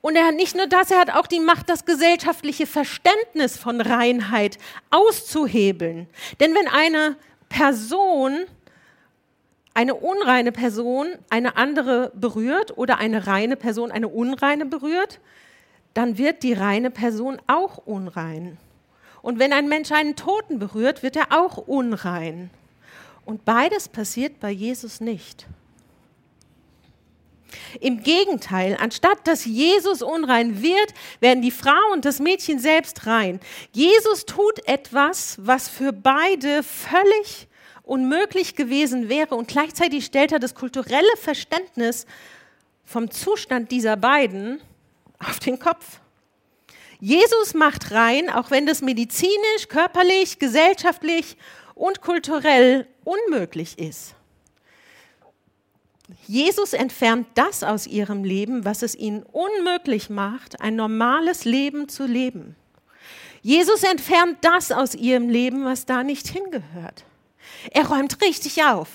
Und 0.00 0.16
er 0.16 0.26
hat 0.26 0.34
nicht 0.34 0.56
nur 0.56 0.66
das, 0.66 0.90
er 0.90 0.98
hat 0.98 1.10
auch 1.10 1.26
die 1.26 1.40
Macht, 1.40 1.68
das 1.68 1.84
gesellschaftliche 1.84 2.66
Verständnis 2.66 3.56
von 3.56 3.80
Reinheit 3.80 4.58
auszuhebeln. 4.90 6.08
Denn 6.40 6.54
wenn 6.54 6.68
eine 6.68 7.16
Person, 7.48 8.46
eine 9.76 9.94
unreine 9.94 10.52
Person, 10.52 11.06
eine 11.28 11.58
andere 11.58 12.10
berührt 12.14 12.78
oder 12.78 12.96
eine 12.96 13.26
reine 13.26 13.56
Person 13.56 13.92
eine 13.92 14.08
unreine 14.08 14.64
berührt, 14.64 15.20
dann 15.92 16.16
wird 16.16 16.42
die 16.42 16.54
reine 16.54 16.90
Person 16.90 17.36
auch 17.46 17.76
unrein. 17.76 18.56
Und 19.20 19.38
wenn 19.38 19.52
ein 19.52 19.68
Mensch 19.68 19.92
einen 19.92 20.16
Toten 20.16 20.58
berührt, 20.58 21.02
wird 21.02 21.14
er 21.16 21.26
auch 21.30 21.58
unrein. 21.58 22.48
Und 23.26 23.44
beides 23.44 23.90
passiert 23.90 24.40
bei 24.40 24.50
Jesus 24.50 25.02
nicht. 25.02 25.46
Im 27.78 28.02
Gegenteil, 28.02 28.78
anstatt 28.80 29.26
dass 29.26 29.44
Jesus 29.44 30.00
unrein 30.00 30.62
wird, 30.62 30.94
werden 31.20 31.42
die 31.42 31.50
Frau 31.50 31.92
und 31.92 32.06
das 32.06 32.18
Mädchen 32.18 32.58
selbst 32.58 33.06
rein. 33.06 33.40
Jesus 33.72 34.24
tut 34.24 34.66
etwas, 34.66 35.36
was 35.38 35.68
für 35.68 35.92
beide 35.92 36.62
völlig 36.62 37.46
unmöglich 37.86 38.56
gewesen 38.56 39.08
wäre 39.08 39.34
und 39.36 39.48
gleichzeitig 39.48 40.04
stellt 40.04 40.32
er 40.32 40.38
das 40.38 40.54
kulturelle 40.54 41.16
Verständnis 41.16 42.04
vom 42.84 43.10
Zustand 43.10 43.70
dieser 43.70 43.96
beiden 43.96 44.60
auf 45.18 45.38
den 45.38 45.58
Kopf. 45.58 46.00
Jesus 46.98 47.54
macht 47.54 47.92
rein, 47.92 48.28
auch 48.28 48.50
wenn 48.50 48.66
das 48.66 48.82
medizinisch, 48.82 49.68
körperlich, 49.68 50.38
gesellschaftlich 50.38 51.36
und 51.74 52.00
kulturell 52.00 52.86
unmöglich 53.04 53.78
ist. 53.78 54.14
Jesus 56.26 56.72
entfernt 56.72 57.26
das 57.34 57.62
aus 57.62 57.86
ihrem 57.86 58.24
Leben, 58.24 58.64
was 58.64 58.82
es 58.82 58.94
ihnen 58.94 59.22
unmöglich 59.24 60.10
macht, 60.10 60.60
ein 60.60 60.76
normales 60.76 61.44
Leben 61.44 61.88
zu 61.88 62.06
leben. 62.06 62.56
Jesus 63.42 63.82
entfernt 63.82 64.38
das 64.40 64.72
aus 64.72 64.94
ihrem 64.94 65.28
Leben, 65.28 65.64
was 65.64 65.86
da 65.86 66.02
nicht 66.02 66.26
hingehört. 66.28 67.04
Er 67.70 67.86
räumt 67.86 68.20
richtig 68.22 68.64
auf. 68.64 68.88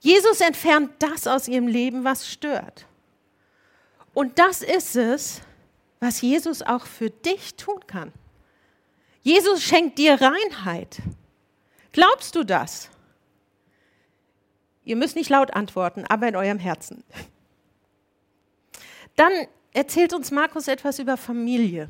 Jesus 0.00 0.40
entfernt 0.40 0.90
das 0.98 1.26
aus 1.26 1.48
ihrem 1.48 1.68
Leben, 1.68 2.04
was 2.04 2.28
stört. 2.28 2.86
Und 4.14 4.38
das 4.38 4.62
ist 4.62 4.96
es, 4.96 5.40
was 6.00 6.20
Jesus 6.20 6.62
auch 6.62 6.86
für 6.86 7.10
dich 7.10 7.56
tun 7.56 7.80
kann. 7.86 8.12
Jesus 9.22 9.62
schenkt 9.62 9.98
dir 9.98 10.20
Reinheit. 10.20 10.98
Glaubst 11.92 12.34
du 12.34 12.44
das? 12.44 12.90
Ihr 14.84 14.96
müsst 14.96 15.16
nicht 15.16 15.30
laut 15.30 15.52
antworten, 15.52 16.04
aber 16.06 16.28
in 16.28 16.36
eurem 16.36 16.58
Herzen. 16.58 17.02
Dann 19.16 19.32
erzählt 19.72 20.12
uns 20.12 20.30
Markus 20.30 20.68
etwas 20.68 20.98
über 20.98 21.16
Familie. 21.16 21.88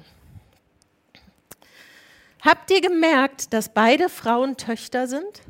Habt 2.41 2.71
ihr 2.71 2.81
gemerkt, 2.81 3.53
dass 3.53 3.69
beide 3.69 4.09
Frauen 4.09 4.57
Töchter 4.57 5.07
sind? 5.07 5.43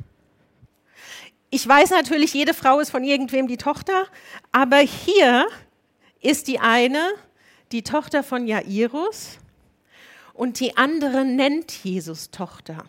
Ich 1.49 1.65
weiß 1.65 1.91
natürlich, 1.91 2.33
jede 2.33 2.53
Frau 2.53 2.79
ist 2.79 2.89
von 2.89 3.03
irgendwem 3.03 3.47
die 3.47 3.57
Tochter, 3.57 4.07
aber 4.51 4.77
hier 4.77 5.47
ist 6.21 6.47
die 6.47 6.59
eine 6.59 7.13
die 7.71 7.83
Tochter 7.83 8.23
von 8.23 8.47
Jairus 8.47 9.37
und 10.33 10.59
die 10.59 10.77
andere 10.77 11.25
nennt 11.25 11.71
Jesus 11.71 12.31
Tochter. 12.31 12.85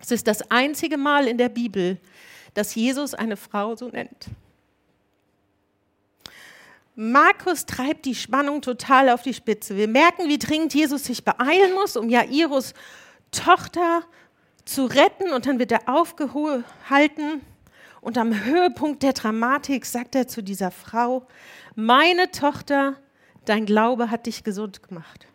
Es 0.00 0.10
ist 0.10 0.26
das 0.26 0.50
einzige 0.50 0.96
Mal 0.96 1.26
in 1.26 1.38
der 1.38 1.48
Bibel, 1.48 1.98
dass 2.54 2.74
Jesus 2.74 3.14
eine 3.14 3.36
Frau 3.36 3.76
so 3.76 3.88
nennt. 3.88 4.28
Markus 6.94 7.66
treibt 7.66 8.06
die 8.06 8.14
Spannung 8.14 8.62
total 8.62 9.08
auf 9.08 9.22
die 9.22 9.34
Spitze. 9.34 9.76
Wir 9.76 9.86
merken, 9.86 10.28
wie 10.28 10.38
dringend 10.38 10.74
Jesus 10.74 11.04
sich 11.04 11.24
beeilen 11.24 11.74
muss, 11.74 11.96
um 11.96 12.08
Jairus 12.08 12.74
Tochter 13.30 14.02
zu 14.68 14.84
retten 14.84 15.32
und 15.32 15.46
dann 15.46 15.58
wird 15.58 15.72
er 15.72 15.88
aufgehalten 15.88 17.40
und 18.00 18.18
am 18.18 18.44
Höhepunkt 18.44 19.02
der 19.02 19.12
Dramatik 19.12 19.86
sagt 19.86 20.14
er 20.14 20.28
zu 20.28 20.42
dieser 20.42 20.70
Frau, 20.70 21.26
meine 21.74 22.30
Tochter, 22.30 22.96
dein 23.44 23.66
Glaube 23.66 24.10
hat 24.10 24.26
dich 24.26 24.44
gesund 24.44 24.82
gemacht. 24.82 25.26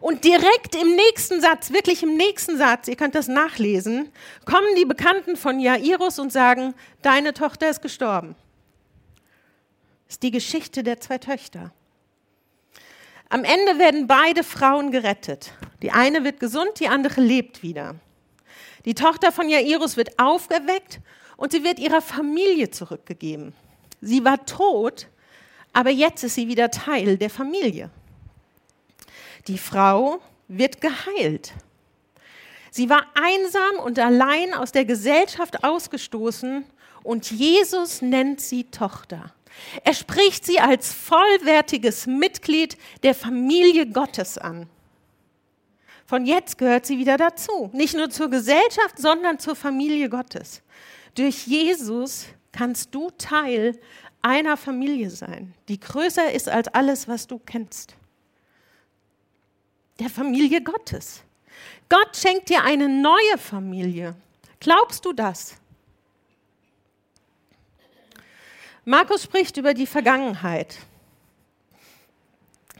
Und 0.00 0.24
direkt 0.24 0.74
im 0.74 0.94
nächsten 0.94 1.40
Satz, 1.40 1.72
wirklich 1.72 2.02
im 2.02 2.16
nächsten 2.16 2.58
Satz, 2.58 2.88
ihr 2.88 2.96
könnt 2.96 3.14
das 3.14 3.28
nachlesen, 3.28 4.10
kommen 4.44 4.74
die 4.76 4.84
Bekannten 4.84 5.36
von 5.36 5.58
Jairus 5.58 6.18
und 6.18 6.32
sagen, 6.32 6.74
deine 7.02 7.32
Tochter 7.32 7.70
ist 7.70 7.82
gestorben. 7.82 8.36
Das 10.06 10.16
ist 10.16 10.22
die 10.22 10.30
Geschichte 10.30 10.82
der 10.82 11.00
zwei 11.00 11.18
Töchter. 11.18 11.72
Am 13.28 13.44
Ende 13.44 13.78
werden 13.78 14.06
beide 14.06 14.44
Frauen 14.44 14.90
gerettet. 14.90 15.52
Die 15.82 15.90
eine 15.90 16.24
wird 16.24 16.40
gesund, 16.40 16.78
die 16.78 16.88
andere 16.88 17.20
lebt 17.20 17.62
wieder. 17.62 17.96
Die 18.84 18.94
Tochter 18.94 19.32
von 19.32 19.48
Jairus 19.48 19.96
wird 19.96 20.18
aufgeweckt 20.18 21.00
und 21.36 21.52
sie 21.52 21.64
wird 21.64 21.78
ihrer 21.78 22.00
Familie 22.00 22.70
zurückgegeben. 22.70 23.52
Sie 24.00 24.24
war 24.24 24.46
tot, 24.46 25.08
aber 25.72 25.90
jetzt 25.90 26.22
ist 26.22 26.36
sie 26.36 26.48
wieder 26.48 26.70
Teil 26.70 27.18
der 27.18 27.30
Familie. 27.30 27.90
Die 29.48 29.58
Frau 29.58 30.20
wird 30.48 30.80
geheilt. 30.80 31.52
Sie 32.70 32.88
war 32.88 33.06
einsam 33.14 33.84
und 33.84 33.98
allein 33.98 34.54
aus 34.54 34.70
der 34.70 34.84
Gesellschaft 34.84 35.64
ausgestoßen 35.64 36.64
und 37.02 37.30
Jesus 37.30 38.02
nennt 38.02 38.40
sie 38.40 38.64
Tochter. 38.64 39.32
Er 39.84 39.94
spricht 39.94 40.44
sie 40.44 40.60
als 40.60 40.92
vollwertiges 40.92 42.06
Mitglied 42.06 42.76
der 43.02 43.14
Familie 43.14 43.86
Gottes 43.86 44.38
an. 44.38 44.68
Von 46.06 46.24
jetzt 46.24 46.58
gehört 46.58 46.86
sie 46.86 46.98
wieder 46.98 47.16
dazu, 47.16 47.70
nicht 47.72 47.96
nur 47.96 48.10
zur 48.10 48.30
Gesellschaft, 48.30 48.98
sondern 48.98 49.38
zur 49.38 49.56
Familie 49.56 50.08
Gottes. 50.08 50.62
Durch 51.14 51.46
Jesus 51.46 52.26
kannst 52.52 52.94
du 52.94 53.10
Teil 53.18 53.78
einer 54.22 54.56
Familie 54.56 55.10
sein, 55.10 55.54
die 55.68 55.80
größer 55.80 56.32
ist 56.32 56.48
als 56.48 56.68
alles, 56.68 57.08
was 57.08 57.26
du 57.26 57.38
kennst 57.38 57.96
der 59.98 60.10
Familie 60.10 60.62
Gottes. 60.62 61.22
Gott 61.88 62.16
schenkt 62.16 62.48
dir 62.48 62.62
eine 62.62 62.88
neue 62.88 63.38
Familie. 63.38 64.14
Glaubst 64.60 65.04
du 65.04 65.12
das? 65.12 65.56
Markus 68.88 69.24
spricht 69.24 69.56
über 69.56 69.74
die 69.74 69.86
Vergangenheit. 69.86 70.78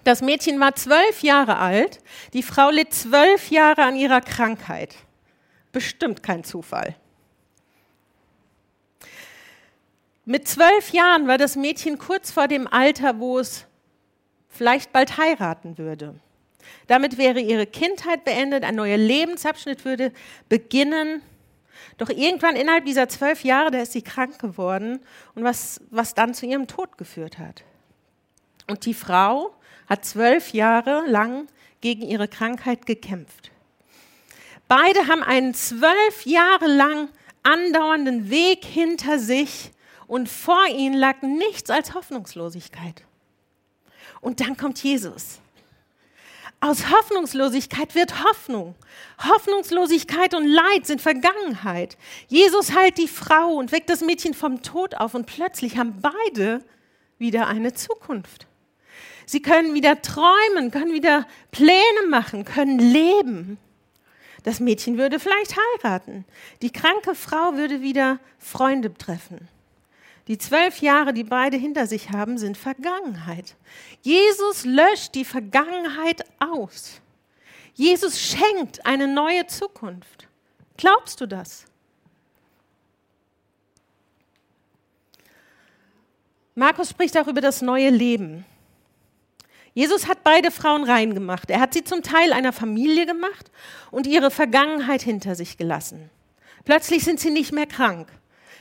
Das 0.05 0.23
Mädchen 0.23 0.61
war 0.61 0.77
zwölf 0.77 1.25
Jahre 1.25 1.59
alt, 1.59 1.99
die 2.33 2.45
Frau 2.45 2.71
litt 2.71 2.95
zwölf 2.95 3.51
Jahre 3.51 3.83
an 3.83 3.97
ihrer 3.97 4.21
Krankheit. 4.21 4.95
Bestimmt 5.73 6.23
kein 6.23 6.45
Zufall. 6.45 6.95
Mit 10.25 10.47
zwölf 10.47 10.93
Jahren 10.93 11.27
war 11.27 11.39
das 11.39 11.57
Mädchen 11.57 11.99
kurz 11.99 12.31
vor 12.31 12.47
dem 12.47 12.69
Alter, 12.69 13.19
wo 13.19 13.41
es 13.41 13.67
vielleicht 14.49 14.93
bald 14.93 15.19
heiraten 15.19 15.77
würde. 15.77 16.15
Damit 16.87 17.19
wäre 17.19 17.41
ihre 17.41 17.67
Kindheit 17.67 18.25
beendet, 18.25 18.63
ein 18.63 18.77
neuer 18.77 18.97
Lebensabschnitt 18.97 19.85
würde 19.85 20.13
beginnen. 20.49 21.21
Doch 21.99 22.11
irgendwann 22.11 22.56
innerhalb 22.56 22.85
dieser 22.85 23.09
zwölf 23.09 23.45
Jahre, 23.45 23.71
da 23.71 23.80
ist 23.80 23.92
sie 23.92 24.02
krank 24.02 24.38
geworden 24.38 25.00
und 25.35 25.45
was, 25.45 25.80
was 25.90 26.14
dann 26.14 26.35
zu 26.35 26.47
ihrem 26.47 26.66
Tod 26.66 26.99
geführt 26.99 27.38
hat. 27.38 27.64
Und 28.66 28.85
die 28.85 28.95
Frau 28.95 29.54
hat 29.88 30.04
zwölf 30.04 30.52
Jahre 30.52 31.04
lang 31.06 31.47
gegen 31.80 32.02
ihre 32.02 32.28
Krankheit 32.28 32.87
gekämpft. 32.87 33.50
Beide 34.68 35.06
haben 35.06 35.23
einen 35.23 35.54
zwölf 35.54 36.25
Jahre 36.25 36.66
lang 36.66 37.09
andauernden 37.42 38.30
Weg 38.30 38.64
hinter 38.64 39.18
sich 39.18 39.71
und 40.09 40.28
vor 40.28 40.66
ihnen 40.66 40.97
lag 40.97 41.23
nichts 41.23 41.71
als 41.71 41.95
Hoffnungslosigkeit. 41.95 43.04
Und 44.21 44.40
dann 44.40 44.56
kommt 44.56 44.83
Jesus. 44.83 45.40
Aus 46.61 46.91
Hoffnungslosigkeit 46.91 47.95
wird 47.95 48.25
Hoffnung. 48.25 48.75
Hoffnungslosigkeit 49.23 50.35
und 50.35 50.47
Leid 50.47 50.87
sind 50.87 51.01
Vergangenheit. 51.03 51.97
Jesus 52.29 52.75
heilt 52.75 52.99
die 52.99 53.09
Frau 53.09 53.55
und 53.55 53.73
weckt 53.73 53.91
das 53.91 54.01
Mädchen 54.01 54.35
vom 54.35 54.63
Tod 54.63 54.95
auf 54.95 55.15
und 55.15 55.27
plötzlich 55.27 55.77
haben 55.77 56.01
beide 56.01 56.65
wieder 57.19 57.47
eine 57.47 57.75
Zukunft. 57.75 58.47
Sie 59.27 59.43
können 59.43 59.75
wieder 59.75 60.01
träumen, 60.01 60.71
können 60.71 60.93
wieder 60.93 61.27
Pläne 61.51 62.07
machen, 62.09 62.45
können 62.45 62.79
leben. 62.79 63.59
Das 64.45 64.61
Mädchen 64.61 64.97
würde 64.97 65.19
vielleicht 65.19 65.57
heiraten. 65.83 66.25
Die 66.63 66.71
kranke 66.71 67.15
Frau 67.15 67.55
würde 67.55 67.83
wieder 67.83 68.19
Freunde 68.39 68.95
treffen. 68.95 69.49
Die 70.28 70.38
zwölf 70.38 70.80
Jahre, 70.80 71.12
die 71.12 71.25
beide 71.25 71.56
hinter 71.56 71.87
sich 71.87 72.11
haben, 72.11 72.37
sind 72.38 72.56
Vergangenheit. 72.56 73.54
Jesus 74.02 74.64
löscht 74.64 75.14
die 75.14 75.25
Vergangenheit 75.25 76.25
aus. 76.40 77.00
Jesus 77.75 78.21
schenkt 78.21 78.85
eine 78.85 79.06
neue 79.06 79.47
Zukunft. 79.47 80.26
Glaubst 80.76 81.21
du 81.21 81.26
das? 81.26 81.66
Markus 86.54 86.90
spricht 86.90 87.16
auch 87.18 87.28
über 87.28 87.42
das 87.42 87.62
neue 87.62 87.90
Leben. 87.90 88.47
Jesus 89.75 90.09
hat 90.09 90.25
beide 90.25 90.50
Frauen 90.50 90.85
rein 90.85 91.12
gemacht. 91.12 91.50
Er 91.50 91.61
hat 91.61 91.75
sie 91.75 91.85
zum 91.85 92.02
Teil 92.02 92.33
einer 92.33 92.54
Familie 92.54 93.04
gemacht 93.04 93.50
und 93.90 94.06
ihre 94.06 94.30
Vergangenheit 94.30 95.02
hinter 95.02 95.35
sich 95.35 95.59
gelassen. 95.59 96.09
Plötzlich 96.64 97.04
sind 97.04 97.21
sie 97.21 97.30
nicht 97.30 97.52
mehr 97.52 97.66
krank. 97.66 98.09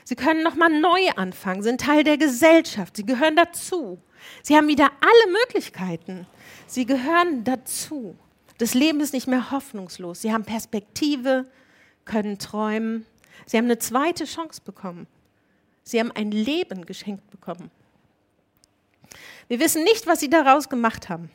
Sie 0.05 0.15
können 0.15 0.43
nochmal 0.43 0.69
neu 0.69 1.09
anfangen, 1.15 1.63
sind 1.63 1.81
Teil 1.81 2.03
der 2.03 2.17
Gesellschaft. 2.17 2.95
Sie 2.95 3.05
gehören 3.05 3.35
dazu. 3.35 3.99
Sie 4.43 4.55
haben 4.55 4.67
wieder 4.67 4.91
alle 5.01 5.31
Möglichkeiten. 5.31 6.27
Sie 6.67 6.85
gehören 6.85 7.43
dazu. 7.43 8.15
Das 8.59 8.75
Leben 8.75 9.01
ist 9.01 9.13
nicht 9.13 9.27
mehr 9.27 9.49
hoffnungslos. 9.49 10.21
Sie 10.21 10.31
haben 10.31 10.45
Perspektive, 10.45 11.45
können 12.05 12.37
träumen. 12.37 13.07
Sie 13.47 13.57
haben 13.57 13.65
eine 13.65 13.79
zweite 13.79 14.25
Chance 14.25 14.61
bekommen. 14.63 15.07
Sie 15.83 15.99
haben 15.99 16.11
ein 16.11 16.31
Leben 16.31 16.85
geschenkt 16.85 17.29
bekommen. 17.31 17.71
Wir 19.47 19.59
wissen 19.59 19.83
nicht, 19.83 20.05
was 20.05 20.19
sie 20.19 20.29
daraus 20.29 20.69
gemacht 20.69 21.09
haben. 21.09 21.31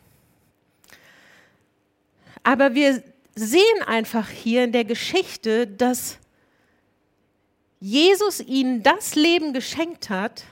Aber 2.44 2.74
wir 2.74 3.02
sehen 3.34 3.82
einfach 3.84 4.28
hier 4.28 4.62
in 4.62 4.72
der 4.72 4.84
Geschichte, 4.84 5.66
dass 5.66 6.18
Jesus 7.80 8.40
ihnen 8.40 8.82
das 8.82 9.14
Leben 9.14 9.54
geschenkt 9.54 10.10
hat, 10.10 10.44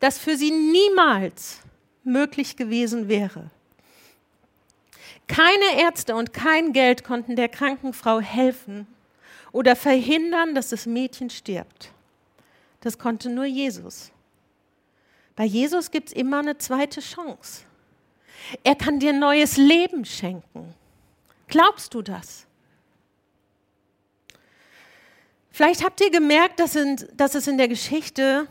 das 0.00 0.18
für 0.18 0.36
sie 0.36 0.52
niemals 0.52 1.60
möglich 2.04 2.56
gewesen 2.56 3.08
wäre. 3.08 3.50
Keine 5.26 5.80
Ärzte 5.80 6.14
und 6.14 6.32
kein 6.32 6.72
Geld 6.72 7.04
konnten 7.04 7.36
der 7.36 7.48
kranken 7.48 7.92
Frau 7.92 8.20
helfen 8.20 8.86
oder 9.52 9.76
verhindern, 9.76 10.54
dass 10.54 10.70
das 10.70 10.86
Mädchen 10.86 11.28
stirbt. 11.28 11.92
Das 12.80 12.98
konnte 12.98 13.28
nur 13.28 13.44
Jesus. 13.44 14.10
Bei 15.36 15.44
Jesus 15.44 15.90
gibt 15.90 16.08
es 16.08 16.14
immer 16.14 16.38
eine 16.38 16.58
zweite 16.58 17.00
Chance. 17.00 17.64
Er 18.62 18.74
kann 18.74 18.98
dir 18.98 19.12
neues 19.12 19.56
Leben 19.56 20.04
schenken. 20.04 20.74
Glaubst 21.48 21.94
du 21.94 22.02
das? 22.02 22.47
Vielleicht 25.58 25.82
habt 25.82 26.00
ihr 26.00 26.12
gemerkt, 26.12 26.60
dass, 26.60 26.76
es 26.76 27.48
in 27.48 27.58
der 27.58 27.66
Geschichte 27.66 28.46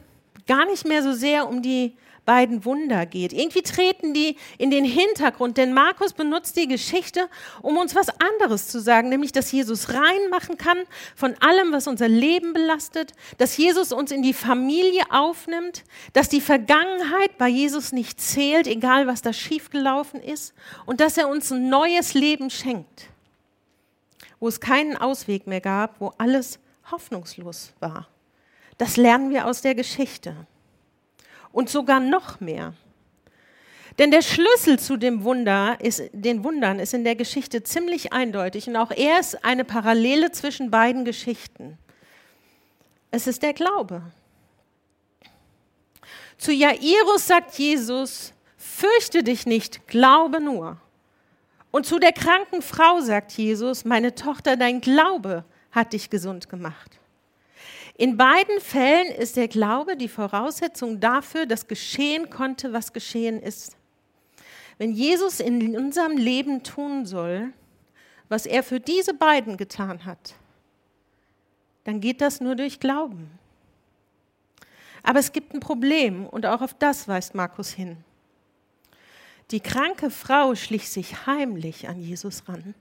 gar 0.45 0.65
nicht 0.65 0.85
mehr 0.85 1.01
so 1.01 1.13
sehr 1.13 1.47
um 1.47 1.61
die 1.61 1.95
beiden 2.25 2.65
Wunder 2.65 3.05
geht. 3.05 3.31
Irgendwie 3.31 3.61
treten 3.61 4.13
die 4.13 4.35
in 4.57 4.71
den 4.71 4.83
Hintergrund, 4.83 5.55
denn 5.55 5.73
Markus 5.73 6.11
benutzt 6.11 6.57
die 6.57 6.67
Geschichte, 6.67 7.29
um 7.61 7.77
uns 7.77 7.95
was 7.95 8.09
anderes 8.09 8.67
zu 8.67 8.81
sagen, 8.81 9.07
nämlich, 9.07 9.31
dass 9.31 9.53
Jesus 9.53 9.93
reinmachen 9.93 10.57
kann 10.57 10.79
von 11.15 11.33
allem, 11.39 11.71
was 11.71 11.87
unser 11.87 12.09
Leben 12.09 12.51
belastet, 12.51 13.13
dass 13.37 13.55
Jesus 13.55 13.93
uns 13.93 14.11
in 14.11 14.21
die 14.21 14.33
Familie 14.33 15.03
aufnimmt, 15.09 15.85
dass 16.11 16.27
die 16.27 16.41
Vergangenheit 16.41 17.37
bei 17.37 17.47
Jesus 17.47 17.93
nicht 17.93 18.19
zählt, 18.19 18.67
egal 18.67 19.07
was 19.07 19.21
da 19.21 19.31
schiefgelaufen 19.31 20.21
ist, 20.21 20.53
und 20.85 20.99
dass 20.99 21.17
er 21.17 21.29
uns 21.29 21.53
ein 21.53 21.69
neues 21.69 22.15
Leben 22.15 22.49
schenkt, 22.49 23.05
wo 24.41 24.49
es 24.49 24.59
keinen 24.59 24.97
Ausweg 24.97 25.47
mehr 25.47 25.61
gab, 25.61 26.01
wo 26.01 26.11
alles 26.17 26.59
hoffnungslos 26.91 27.73
war. 27.80 28.08
Das 28.78 28.97
lernen 28.97 29.32
wir 29.32 29.45
aus 29.45 29.62
der 29.62 29.76
Geschichte 29.76 30.36
und 31.52 31.69
sogar 31.69 32.00
noch 32.00 32.39
mehr. 32.39 32.73
Denn 33.97 34.12
der 34.12 34.21
Schlüssel 34.21 34.78
zu 34.78 34.95
dem 34.95 35.23
Wunder 35.23 35.78
ist, 35.82 36.04
den 36.12 36.43
Wundern 36.43 36.80
ist 36.80 36.93
in 36.93 37.04
der 37.04 37.15
Geschichte 37.15 37.63
ziemlich 37.63 38.13
eindeutig 38.13 38.67
und 38.67 38.76
auch 38.76 38.91
er 38.91 39.19
ist 39.19 39.43
eine 39.43 39.65
Parallele 39.65 40.32
zwischen 40.32 40.69
beiden 40.69 41.04
Geschichten. 41.04 41.80
Es 43.10 43.26
ist 43.26 43.41
der 43.41 43.54
Glaube. 43.54 44.04
Zu 46.38 46.52
Jairus 46.52 47.26
sagt 47.26 47.58
Jesus, 47.58 48.34
fürchte 48.58 49.23
dich 49.23 49.47
nicht, 49.47 49.88
glaube 49.88 50.39
nur. 50.39 50.78
Und 51.71 51.88
zu 51.88 51.97
der 51.97 52.13
kranken 52.13 52.62
Frau 52.62 53.02
sagt 53.02 53.32
Jesus, 53.32 53.84
meine 53.84 54.13
Tochter, 54.13 54.56
dein 54.56 54.82
Glaube 54.82 55.43
hat 55.77 55.93
dich 55.93 56.09
gesund 56.09 56.49
gemacht. 56.49 56.99
In 57.95 58.17
beiden 58.17 58.59
Fällen 58.59 59.07
ist 59.13 59.37
der 59.37 59.47
Glaube 59.47 59.95
die 59.95 60.07
Voraussetzung 60.07 60.99
dafür, 60.99 61.45
dass 61.45 61.67
geschehen 61.67 62.29
konnte, 62.29 62.73
was 62.73 62.93
geschehen 62.93 63.41
ist. 63.41 63.77
Wenn 64.77 64.91
Jesus 64.91 65.39
in 65.39 65.75
unserem 65.77 66.17
Leben 66.17 66.63
tun 66.63 67.05
soll, 67.05 67.53
was 68.29 68.45
er 68.45 68.63
für 68.63 68.79
diese 68.79 69.13
beiden 69.13 69.57
getan 69.57 70.05
hat, 70.05 70.35
dann 71.85 72.01
geht 72.01 72.21
das 72.21 72.41
nur 72.41 72.55
durch 72.55 72.79
Glauben. 72.79 73.31
Aber 75.03 75.19
es 75.19 75.31
gibt 75.31 75.53
ein 75.53 75.59
Problem 75.59 76.25
und 76.27 76.45
auch 76.45 76.61
auf 76.61 76.73
das 76.73 77.07
weist 77.07 77.33
Markus 77.33 77.71
hin. 77.71 77.97
Die 79.51 79.61
kranke 79.61 80.11
Frau 80.11 80.53
schlich 80.55 80.89
sich 80.89 81.25
heimlich 81.25 81.87
an 81.87 81.99
Jesus 81.99 82.47
ran. 82.49 82.75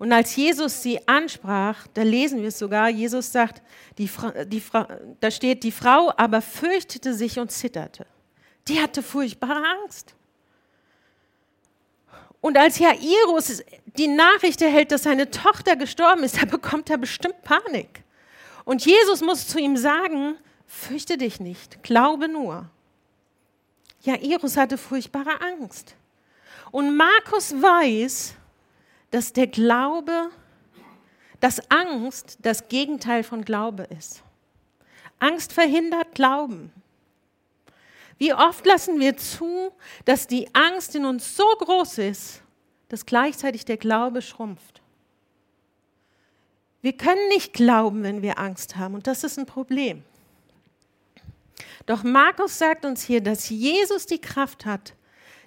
Und 0.00 0.14
als 0.14 0.34
Jesus 0.34 0.82
sie 0.82 1.06
ansprach, 1.06 1.86
da 1.92 2.00
lesen 2.00 2.40
wir 2.40 2.48
es 2.48 2.58
sogar, 2.58 2.88
Jesus 2.88 3.30
sagt, 3.32 3.60
die 3.98 4.08
Frau, 4.08 4.30
die 4.46 4.62
Frau, 4.62 4.86
da 5.20 5.30
steht, 5.30 5.62
die 5.62 5.70
Frau 5.70 6.10
aber 6.16 6.40
fürchtete 6.40 7.12
sich 7.12 7.38
und 7.38 7.52
zitterte. 7.52 8.06
Die 8.66 8.80
hatte 8.80 9.02
furchtbare 9.02 9.62
Angst. 9.82 10.14
Und 12.40 12.56
als 12.56 12.78
Jairus 12.78 13.62
die 13.98 14.08
Nachricht 14.08 14.62
erhält, 14.62 14.90
dass 14.90 15.02
seine 15.02 15.30
Tochter 15.30 15.76
gestorben 15.76 16.24
ist, 16.24 16.36
da 16.40 16.46
bekommt 16.46 16.88
er 16.88 16.96
bestimmt 16.96 17.42
Panik. 17.42 18.02
Und 18.64 18.86
Jesus 18.86 19.20
muss 19.20 19.48
zu 19.48 19.58
ihm 19.58 19.76
sagen, 19.76 20.38
fürchte 20.66 21.18
dich 21.18 21.40
nicht, 21.40 21.82
glaube 21.82 22.26
nur. 22.26 22.70
Jairus 24.00 24.56
hatte 24.56 24.78
furchtbare 24.78 25.42
Angst. 25.42 25.94
Und 26.70 26.96
Markus 26.96 27.52
weiß, 27.52 28.36
dass 29.10 29.32
der 29.32 29.46
Glaube, 29.46 30.30
dass 31.40 31.70
Angst 31.70 32.38
das 32.42 32.68
Gegenteil 32.68 33.22
von 33.22 33.44
Glaube 33.44 33.84
ist. 33.84 34.22
Angst 35.18 35.52
verhindert 35.52 36.14
Glauben. 36.14 36.72
Wie 38.18 38.34
oft 38.34 38.66
lassen 38.66 39.00
wir 39.00 39.16
zu, 39.16 39.72
dass 40.04 40.26
die 40.26 40.54
Angst 40.54 40.94
in 40.94 41.04
uns 41.04 41.36
so 41.36 41.46
groß 41.58 41.98
ist, 41.98 42.42
dass 42.88 43.06
gleichzeitig 43.06 43.64
der 43.64 43.76
Glaube 43.76 44.20
schrumpft. 44.20 44.82
Wir 46.82 46.92
können 46.94 47.28
nicht 47.28 47.52
glauben, 47.52 48.02
wenn 48.02 48.22
wir 48.22 48.38
Angst 48.38 48.76
haben 48.76 48.94
und 48.94 49.06
das 49.06 49.24
ist 49.24 49.38
ein 49.38 49.46
Problem. 49.46 50.02
Doch 51.86 52.02
Markus 52.02 52.58
sagt 52.58 52.84
uns 52.84 53.02
hier, 53.02 53.22
dass 53.22 53.48
Jesus 53.48 54.06
die 54.06 54.20
Kraft 54.20 54.66
hat, 54.66 54.94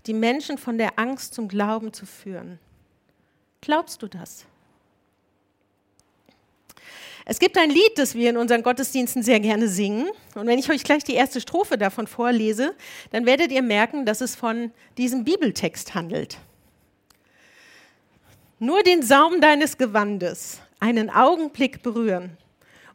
die 0.06 0.14
Menschen 0.14 0.58
von 0.58 0.78
der 0.78 0.98
Angst 1.00 1.34
zum 1.34 1.48
Glauben 1.48 1.94
zu 1.94 2.06
führen. 2.06 2.60
Glaubst 3.64 4.02
du 4.02 4.08
das? 4.08 4.46
Es 7.24 7.40
gibt 7.40 7.58
ein 7.58 7.70
Lied, 7.70 7.94
das 7.96 8.14
wir 8.14 8.30
in 8.30 8.36
unseren 8.36 8.62
Gottesdiensten 8.62 9.24
sehr 9.24 9.40
gerne 9.40 9.70
singen. 9.70 10.10
Und 10.36 10.48
wenn 10.48 10.60
ich 10.60 10.70
euch 10.70 10.84
gleich 10.84 11.06
die 11.06 11.14
erste 11.14 11.40
Strophe 11.40 11.78
davon 11.78 12.06
vorlese, 12.06 12.76
dann 13.12 13.26
werdet 13.26 13.54
ihr 13.54 13.62
merken, 13.62 14.06
dass 14.06 14.20
es 14.20 14.36
von 14.36 14.72
diesem 14.98 15.24
Bibeltext 15.24 15.96
handelt. 15.96 16.40
Nur 18.60 18.84
den 18.84 19.02
Saum 19.02 19.40
deines 19.40 19.78
Gewandes 19.78 20.60
einen 20.82 21.10
Augenblick 21.10 21.82
berühren 21.84 22.36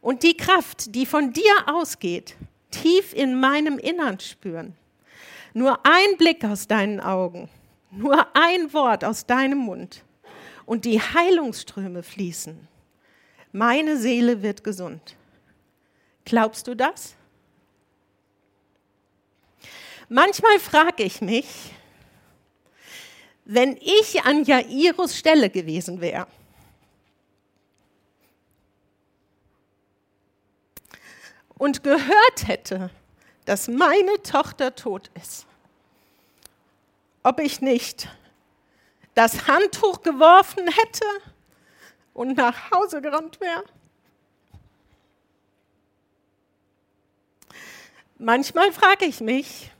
und 0.01 0.21
die 0.21 0.37
Kraft, 0.37 0.93
die 0.93 1.07
von 1.07 1.33
dir 1.33 1.55
ausgeht, 1.65 2.35
tief 2.69 3.11
in 3.15 3.39
meinem 3.39 3.79
Innern 3.79 4.19
spüren. 4.19 4.75
Nur 5.55 5.83
ein 5.83 6.17
Blick 6.19 6.45
aus 6.45 6.67
deinen 6.67 6.99
Augen, 6.99 7.49
nur 7.89 8.27
ein 8.35 8.71
Wort 8.71 9.03
aus 9.03 9.25
deinem 9.25 9.57
Mund 9.57 10.03
und 10.69 10.85
die 10.85 11.01
Heilungsströme 11.01 12.03
fließen 12.03 12.67
meine 13.51 13.97
Seele 13.97 14.43
wird 14.43 14.63
gesund. 14.63 15.15
Glaubst 16.23 16.67
du 16.67 16.75
das? 16.75 17.15
Manchmal 20.07 20.59
frage 20.59 21.01
ich 21.01 21.21
mich, 21.21 21.47
wenn 23.45 23.77
ich 23.77 24.21
an 24.23 24.43
Jairus 24.43 25.17
Stelle 25.17 25.49
gewesen 25.49 26.01
wäre, 26.01 26.27
und 31.57 31.83
gehört 31.83 32.45
hätte, 32.45 32.91
dass 33.45 33.67
meine 33.67 34.21
Tochter 34.21 34.75
tot 34.75 35.09
ist, 35.15 35.47
ob 37.23 37.39
ich 37.39 37.59
nicht 37.59 38.07
das 39.19 39.49
Handtuch 39.49 40.01
geworfen 40.01 40.65
hätte 40.65 41.05
und 42.13 42.37
nach 42.37 42.71
Hause 42.71 43.01
gerannt 43.01 43.41
wäre. 43.41 43.65
Manchmal 48.17 48.71
frage 48.71 49.03
ich 49.03 49.19
mich, 49.19 49.71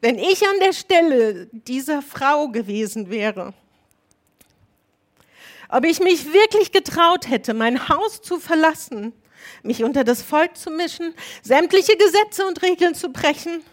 wenn 0.00 0.20
ich 0.20 0.46
an 0.46 0.60
der 0.60 0.72
Stelle 0.72 1.48
dieser 1.50 2.00
Frau 2.00 2.46
gewesen 2.46 3.10
wäre, 3.10 3.54
ob 5.68 5.84
ich 5.84 5.98
mich 5.98 6.32
wirklich 6.32 6.70
getraut 6.70 7.28
hätte, 7.28 7.54
mein 7.54 7.88
Haus 7.88 8.22
zu 8.22 8.38
verlassen, 8.38 9.12
mich 9.64 9.82
unter 9.82 10.04
das 10.04 10.22
Volk 10.22 10.56
zu 10.56 10.70
mischen, 10.70 11.12
sämtliche 11.42 11.96
Gesetze 11.96 12.46
und 12.46 12.62
Regeln 12.62 12.94
zu 12.94 13.08
brechen 13.08 13.64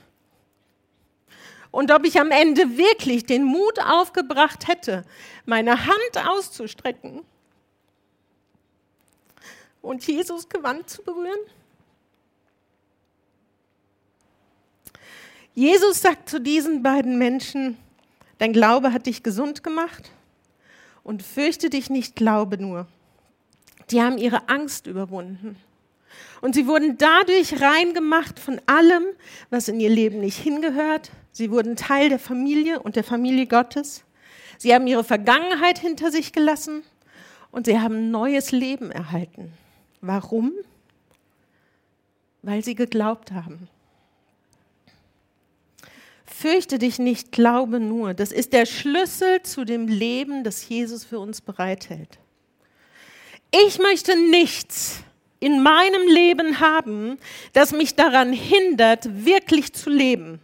und 1.72 1.92
ob 1.92 2.06
ich 2.06 2.20
am 2.20 2.32
Ende 2.32 2.78
wirklich 2.78 3.26
den 3.26 3.44
Mut 3.44 3.80
aufgebracht 3.80 4.68
hätte, 4.68 5.04
meine 5.46 5.86
Hand 5.86 6.28
auszustrecken 6.28 7.24
und 9.82 10.06
Jesus 10.06 10.50
Gewand 10.50 10.90
zu 10.90 11.04
berühren? 11.04 11.40
Jesus 15.54 16.02
sagt 16.02 16.30
zu 16.30 16.40
diesen 16.40 16.84
beiden 16.84 17.18
Menschen, 17.18 17.78
dein 18.38 18.54
Glaube 18.54 18.94
hat 18.94 19.08
dich 19.08 19.24
gesund 19.24 19.64
gemacht 19.64 20.12
und 21.04 21.24
fürchte 21.24 21.70
dich 21.70 21.90
nicht, 21.90 22.16
glaube 22.16 22.60
nur. 22.60 22.86
Die 23.90 24.02
haben 24.02 24.18
ihre 24.18 24.50
Angst 24.50 24.86
überwunden. 24.86 25.56
Und 26.42 26.54
sie 26.54 26.68
wurden 26.68 26.98
dadurch 26.98 27.62
rein 27.62 27.94
gemacht 27.94 28.40
von 28.40 28.62
allem, 28.68 29.06
was 29.50 29.68
in 29.68 29.80
ihr 29.80 29.90
Leben 29.90 30.20
nicht 30.20 30.38
hingehört. 30.38 31.10
Sie 31.38 31.52
wurden 31.52 31.76
Teil 31.76 32.10
der 32.10 32.18
Familie 32.18 32.80
und 32.80 32.96
der 32.96 33.04
Familie 33.04 33.46
Gottes. 33.46 34.04
Sie 34.58 34.74
haben 34.74 34.88
ihre 34.88 35.04
Vergangenheit 35.04 35.78
hinter 35.78 36.10
sich 36.10 36.34
gelassen 36.34 36.82
und 37.52 37.68
sie 37.68 37.80
haben 37.80 38.10
neues 38.10 38.52
Leben 38.52 38.90
erhalten. 38.90 39.54
Warum? 40.02 40.52
Weil 42.42 42.64
sie 42.64 42.74
geglaubt 42.74 43.34
haben. 43.34 43.70
Fürchte 46.26 46.80
dich 46.80 46.98
nicht, 46.98 47.32
glaube 47.32 47.80
nur. 47.80 48.16
Das 48.16 48.32
ist 48.32 48.52
der 48.52 48.66
Schlüssel 48.66 49.44
zu 49.44 49.64
dem 49.64 49.88
Leben, 49.88 50.44
das 50.44 50.68
Jesus 50.68 51.06
für 51.06 51.20
uns 51.20 51.42
bereithält. 51.42 52.18
Ich 53.52 53.78
möchte 53.78 54.20
nichts 54.32 55.02
in 55.40 55.62
meinem 55.62 56.08
Leben 56.08 56.60
haben, 56.60 57.20
das 57.54 57.74
mich 57.74 57.94
daran 57.94 58.34
hindert, 58.34 59.24
wirklich 59.24 59.74
zu 59.74 59.92
leben. 59.92 60.40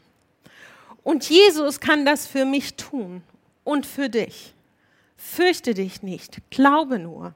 Und 1.04 1.30
Jesus 1.30 1.80
kann 1.80 2.06
das 2.06 2.28
für 2.28 2.46
mich 2.46 2.76
tun 2.76 3.24
und 3.64 3.86
für 3.86 4.10
dich. 4.10 4.54
Fürchte 5.18 5.74
dich 5.74 6.02
nicht, 6.04 6.40
glaube 6.50 7.00
nur. 7.00 7.34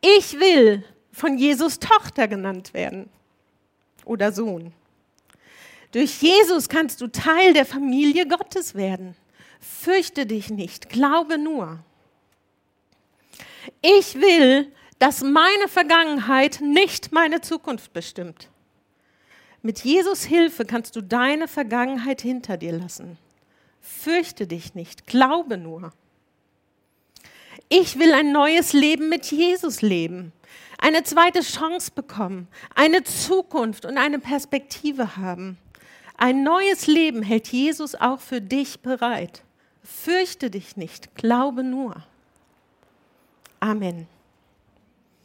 Ich 0.00 0.38
will 0.38 0.84
von 1.12 1.38
Jesus 1.38 1.78
Tochter 1.78 2.28
genannt 2.28 2.74
werden 2.74 3.08
oder 4.04 4.32
Sohn. 4.32 4.72
Durch 5.92 6.20
Jesus 6.20 6.68
kannst 6.68 7.00
du 7.00 7.06
Teil 7.06 7.52
der 7.52 7.64
Familie 7.64 8.26
Gottes 8.26 8.74
werden. 8.74 9.14
Fürchte 9.60 10.26
dich 10.26 10.50
nicht, 10.50 10.88
glaube 10.88 11.38
nur. 11.38 11.78
Ich 13.80 14.14
will 14.16 14.72
dass 14.98 15.22
meine 15.22 15.68
Vergangenheit 15.68 16.60
nicht 16.60 17.12
meine 17.12 17.40
Zukunft 17.40 17.92
bestimmt. 17.92 18.48
Mit 19.64 19.82
Jesus 19.82 20.24
Hilfe 20.24 20.66
kannst 20.66 20.94
du 20.94 21.00
deine 21.00 21.48
Vergangenheit 21.48 22.20
hinter 22.20 22.58
dir 22.58 22.72
lassen. 22.72 23.16
Fürchte 23.80 24.46
dich 24.46 24.74
nicht, 24.74 25.06
glaube 25.06 25.56
nur. 25.56 25.94
Ich 27.70 27.98
will 27.98 28.12
ein 28.12 28.30
neues 28.30 28.74
Leben 28.74 29.08
mit 29.08 29.24
Jesus 29.24 29.80
leben, 29.80 30.32
eine 30.76 31.02
zweite 31.02 31.40
Chance 31.40 31.92
bekommen, 31.94 32.46
eine 32.74 33.04
Zukunft 33.04 33.86
und 33.86 33.96
eine 33.96 34.18
Perspektive 34.18 35.16
haben. 35.16 35.56
Ein 36.18 36.42
neues 36.42 36.86
Leben 36.86 37.22
hält 37.22 37.48
Jesus 37.48 37.94
auch 37.94 38.20
für 38.20 38.42
dich 38.42 38.80
bereit. 38.80 39.44
Fürchte 39.82 40.50
dich 40.50 40.76
nicht, 40.76 41.14
glaube 41.14 41.64
nur. 41.64 42.04
Amen. 43.60 44.08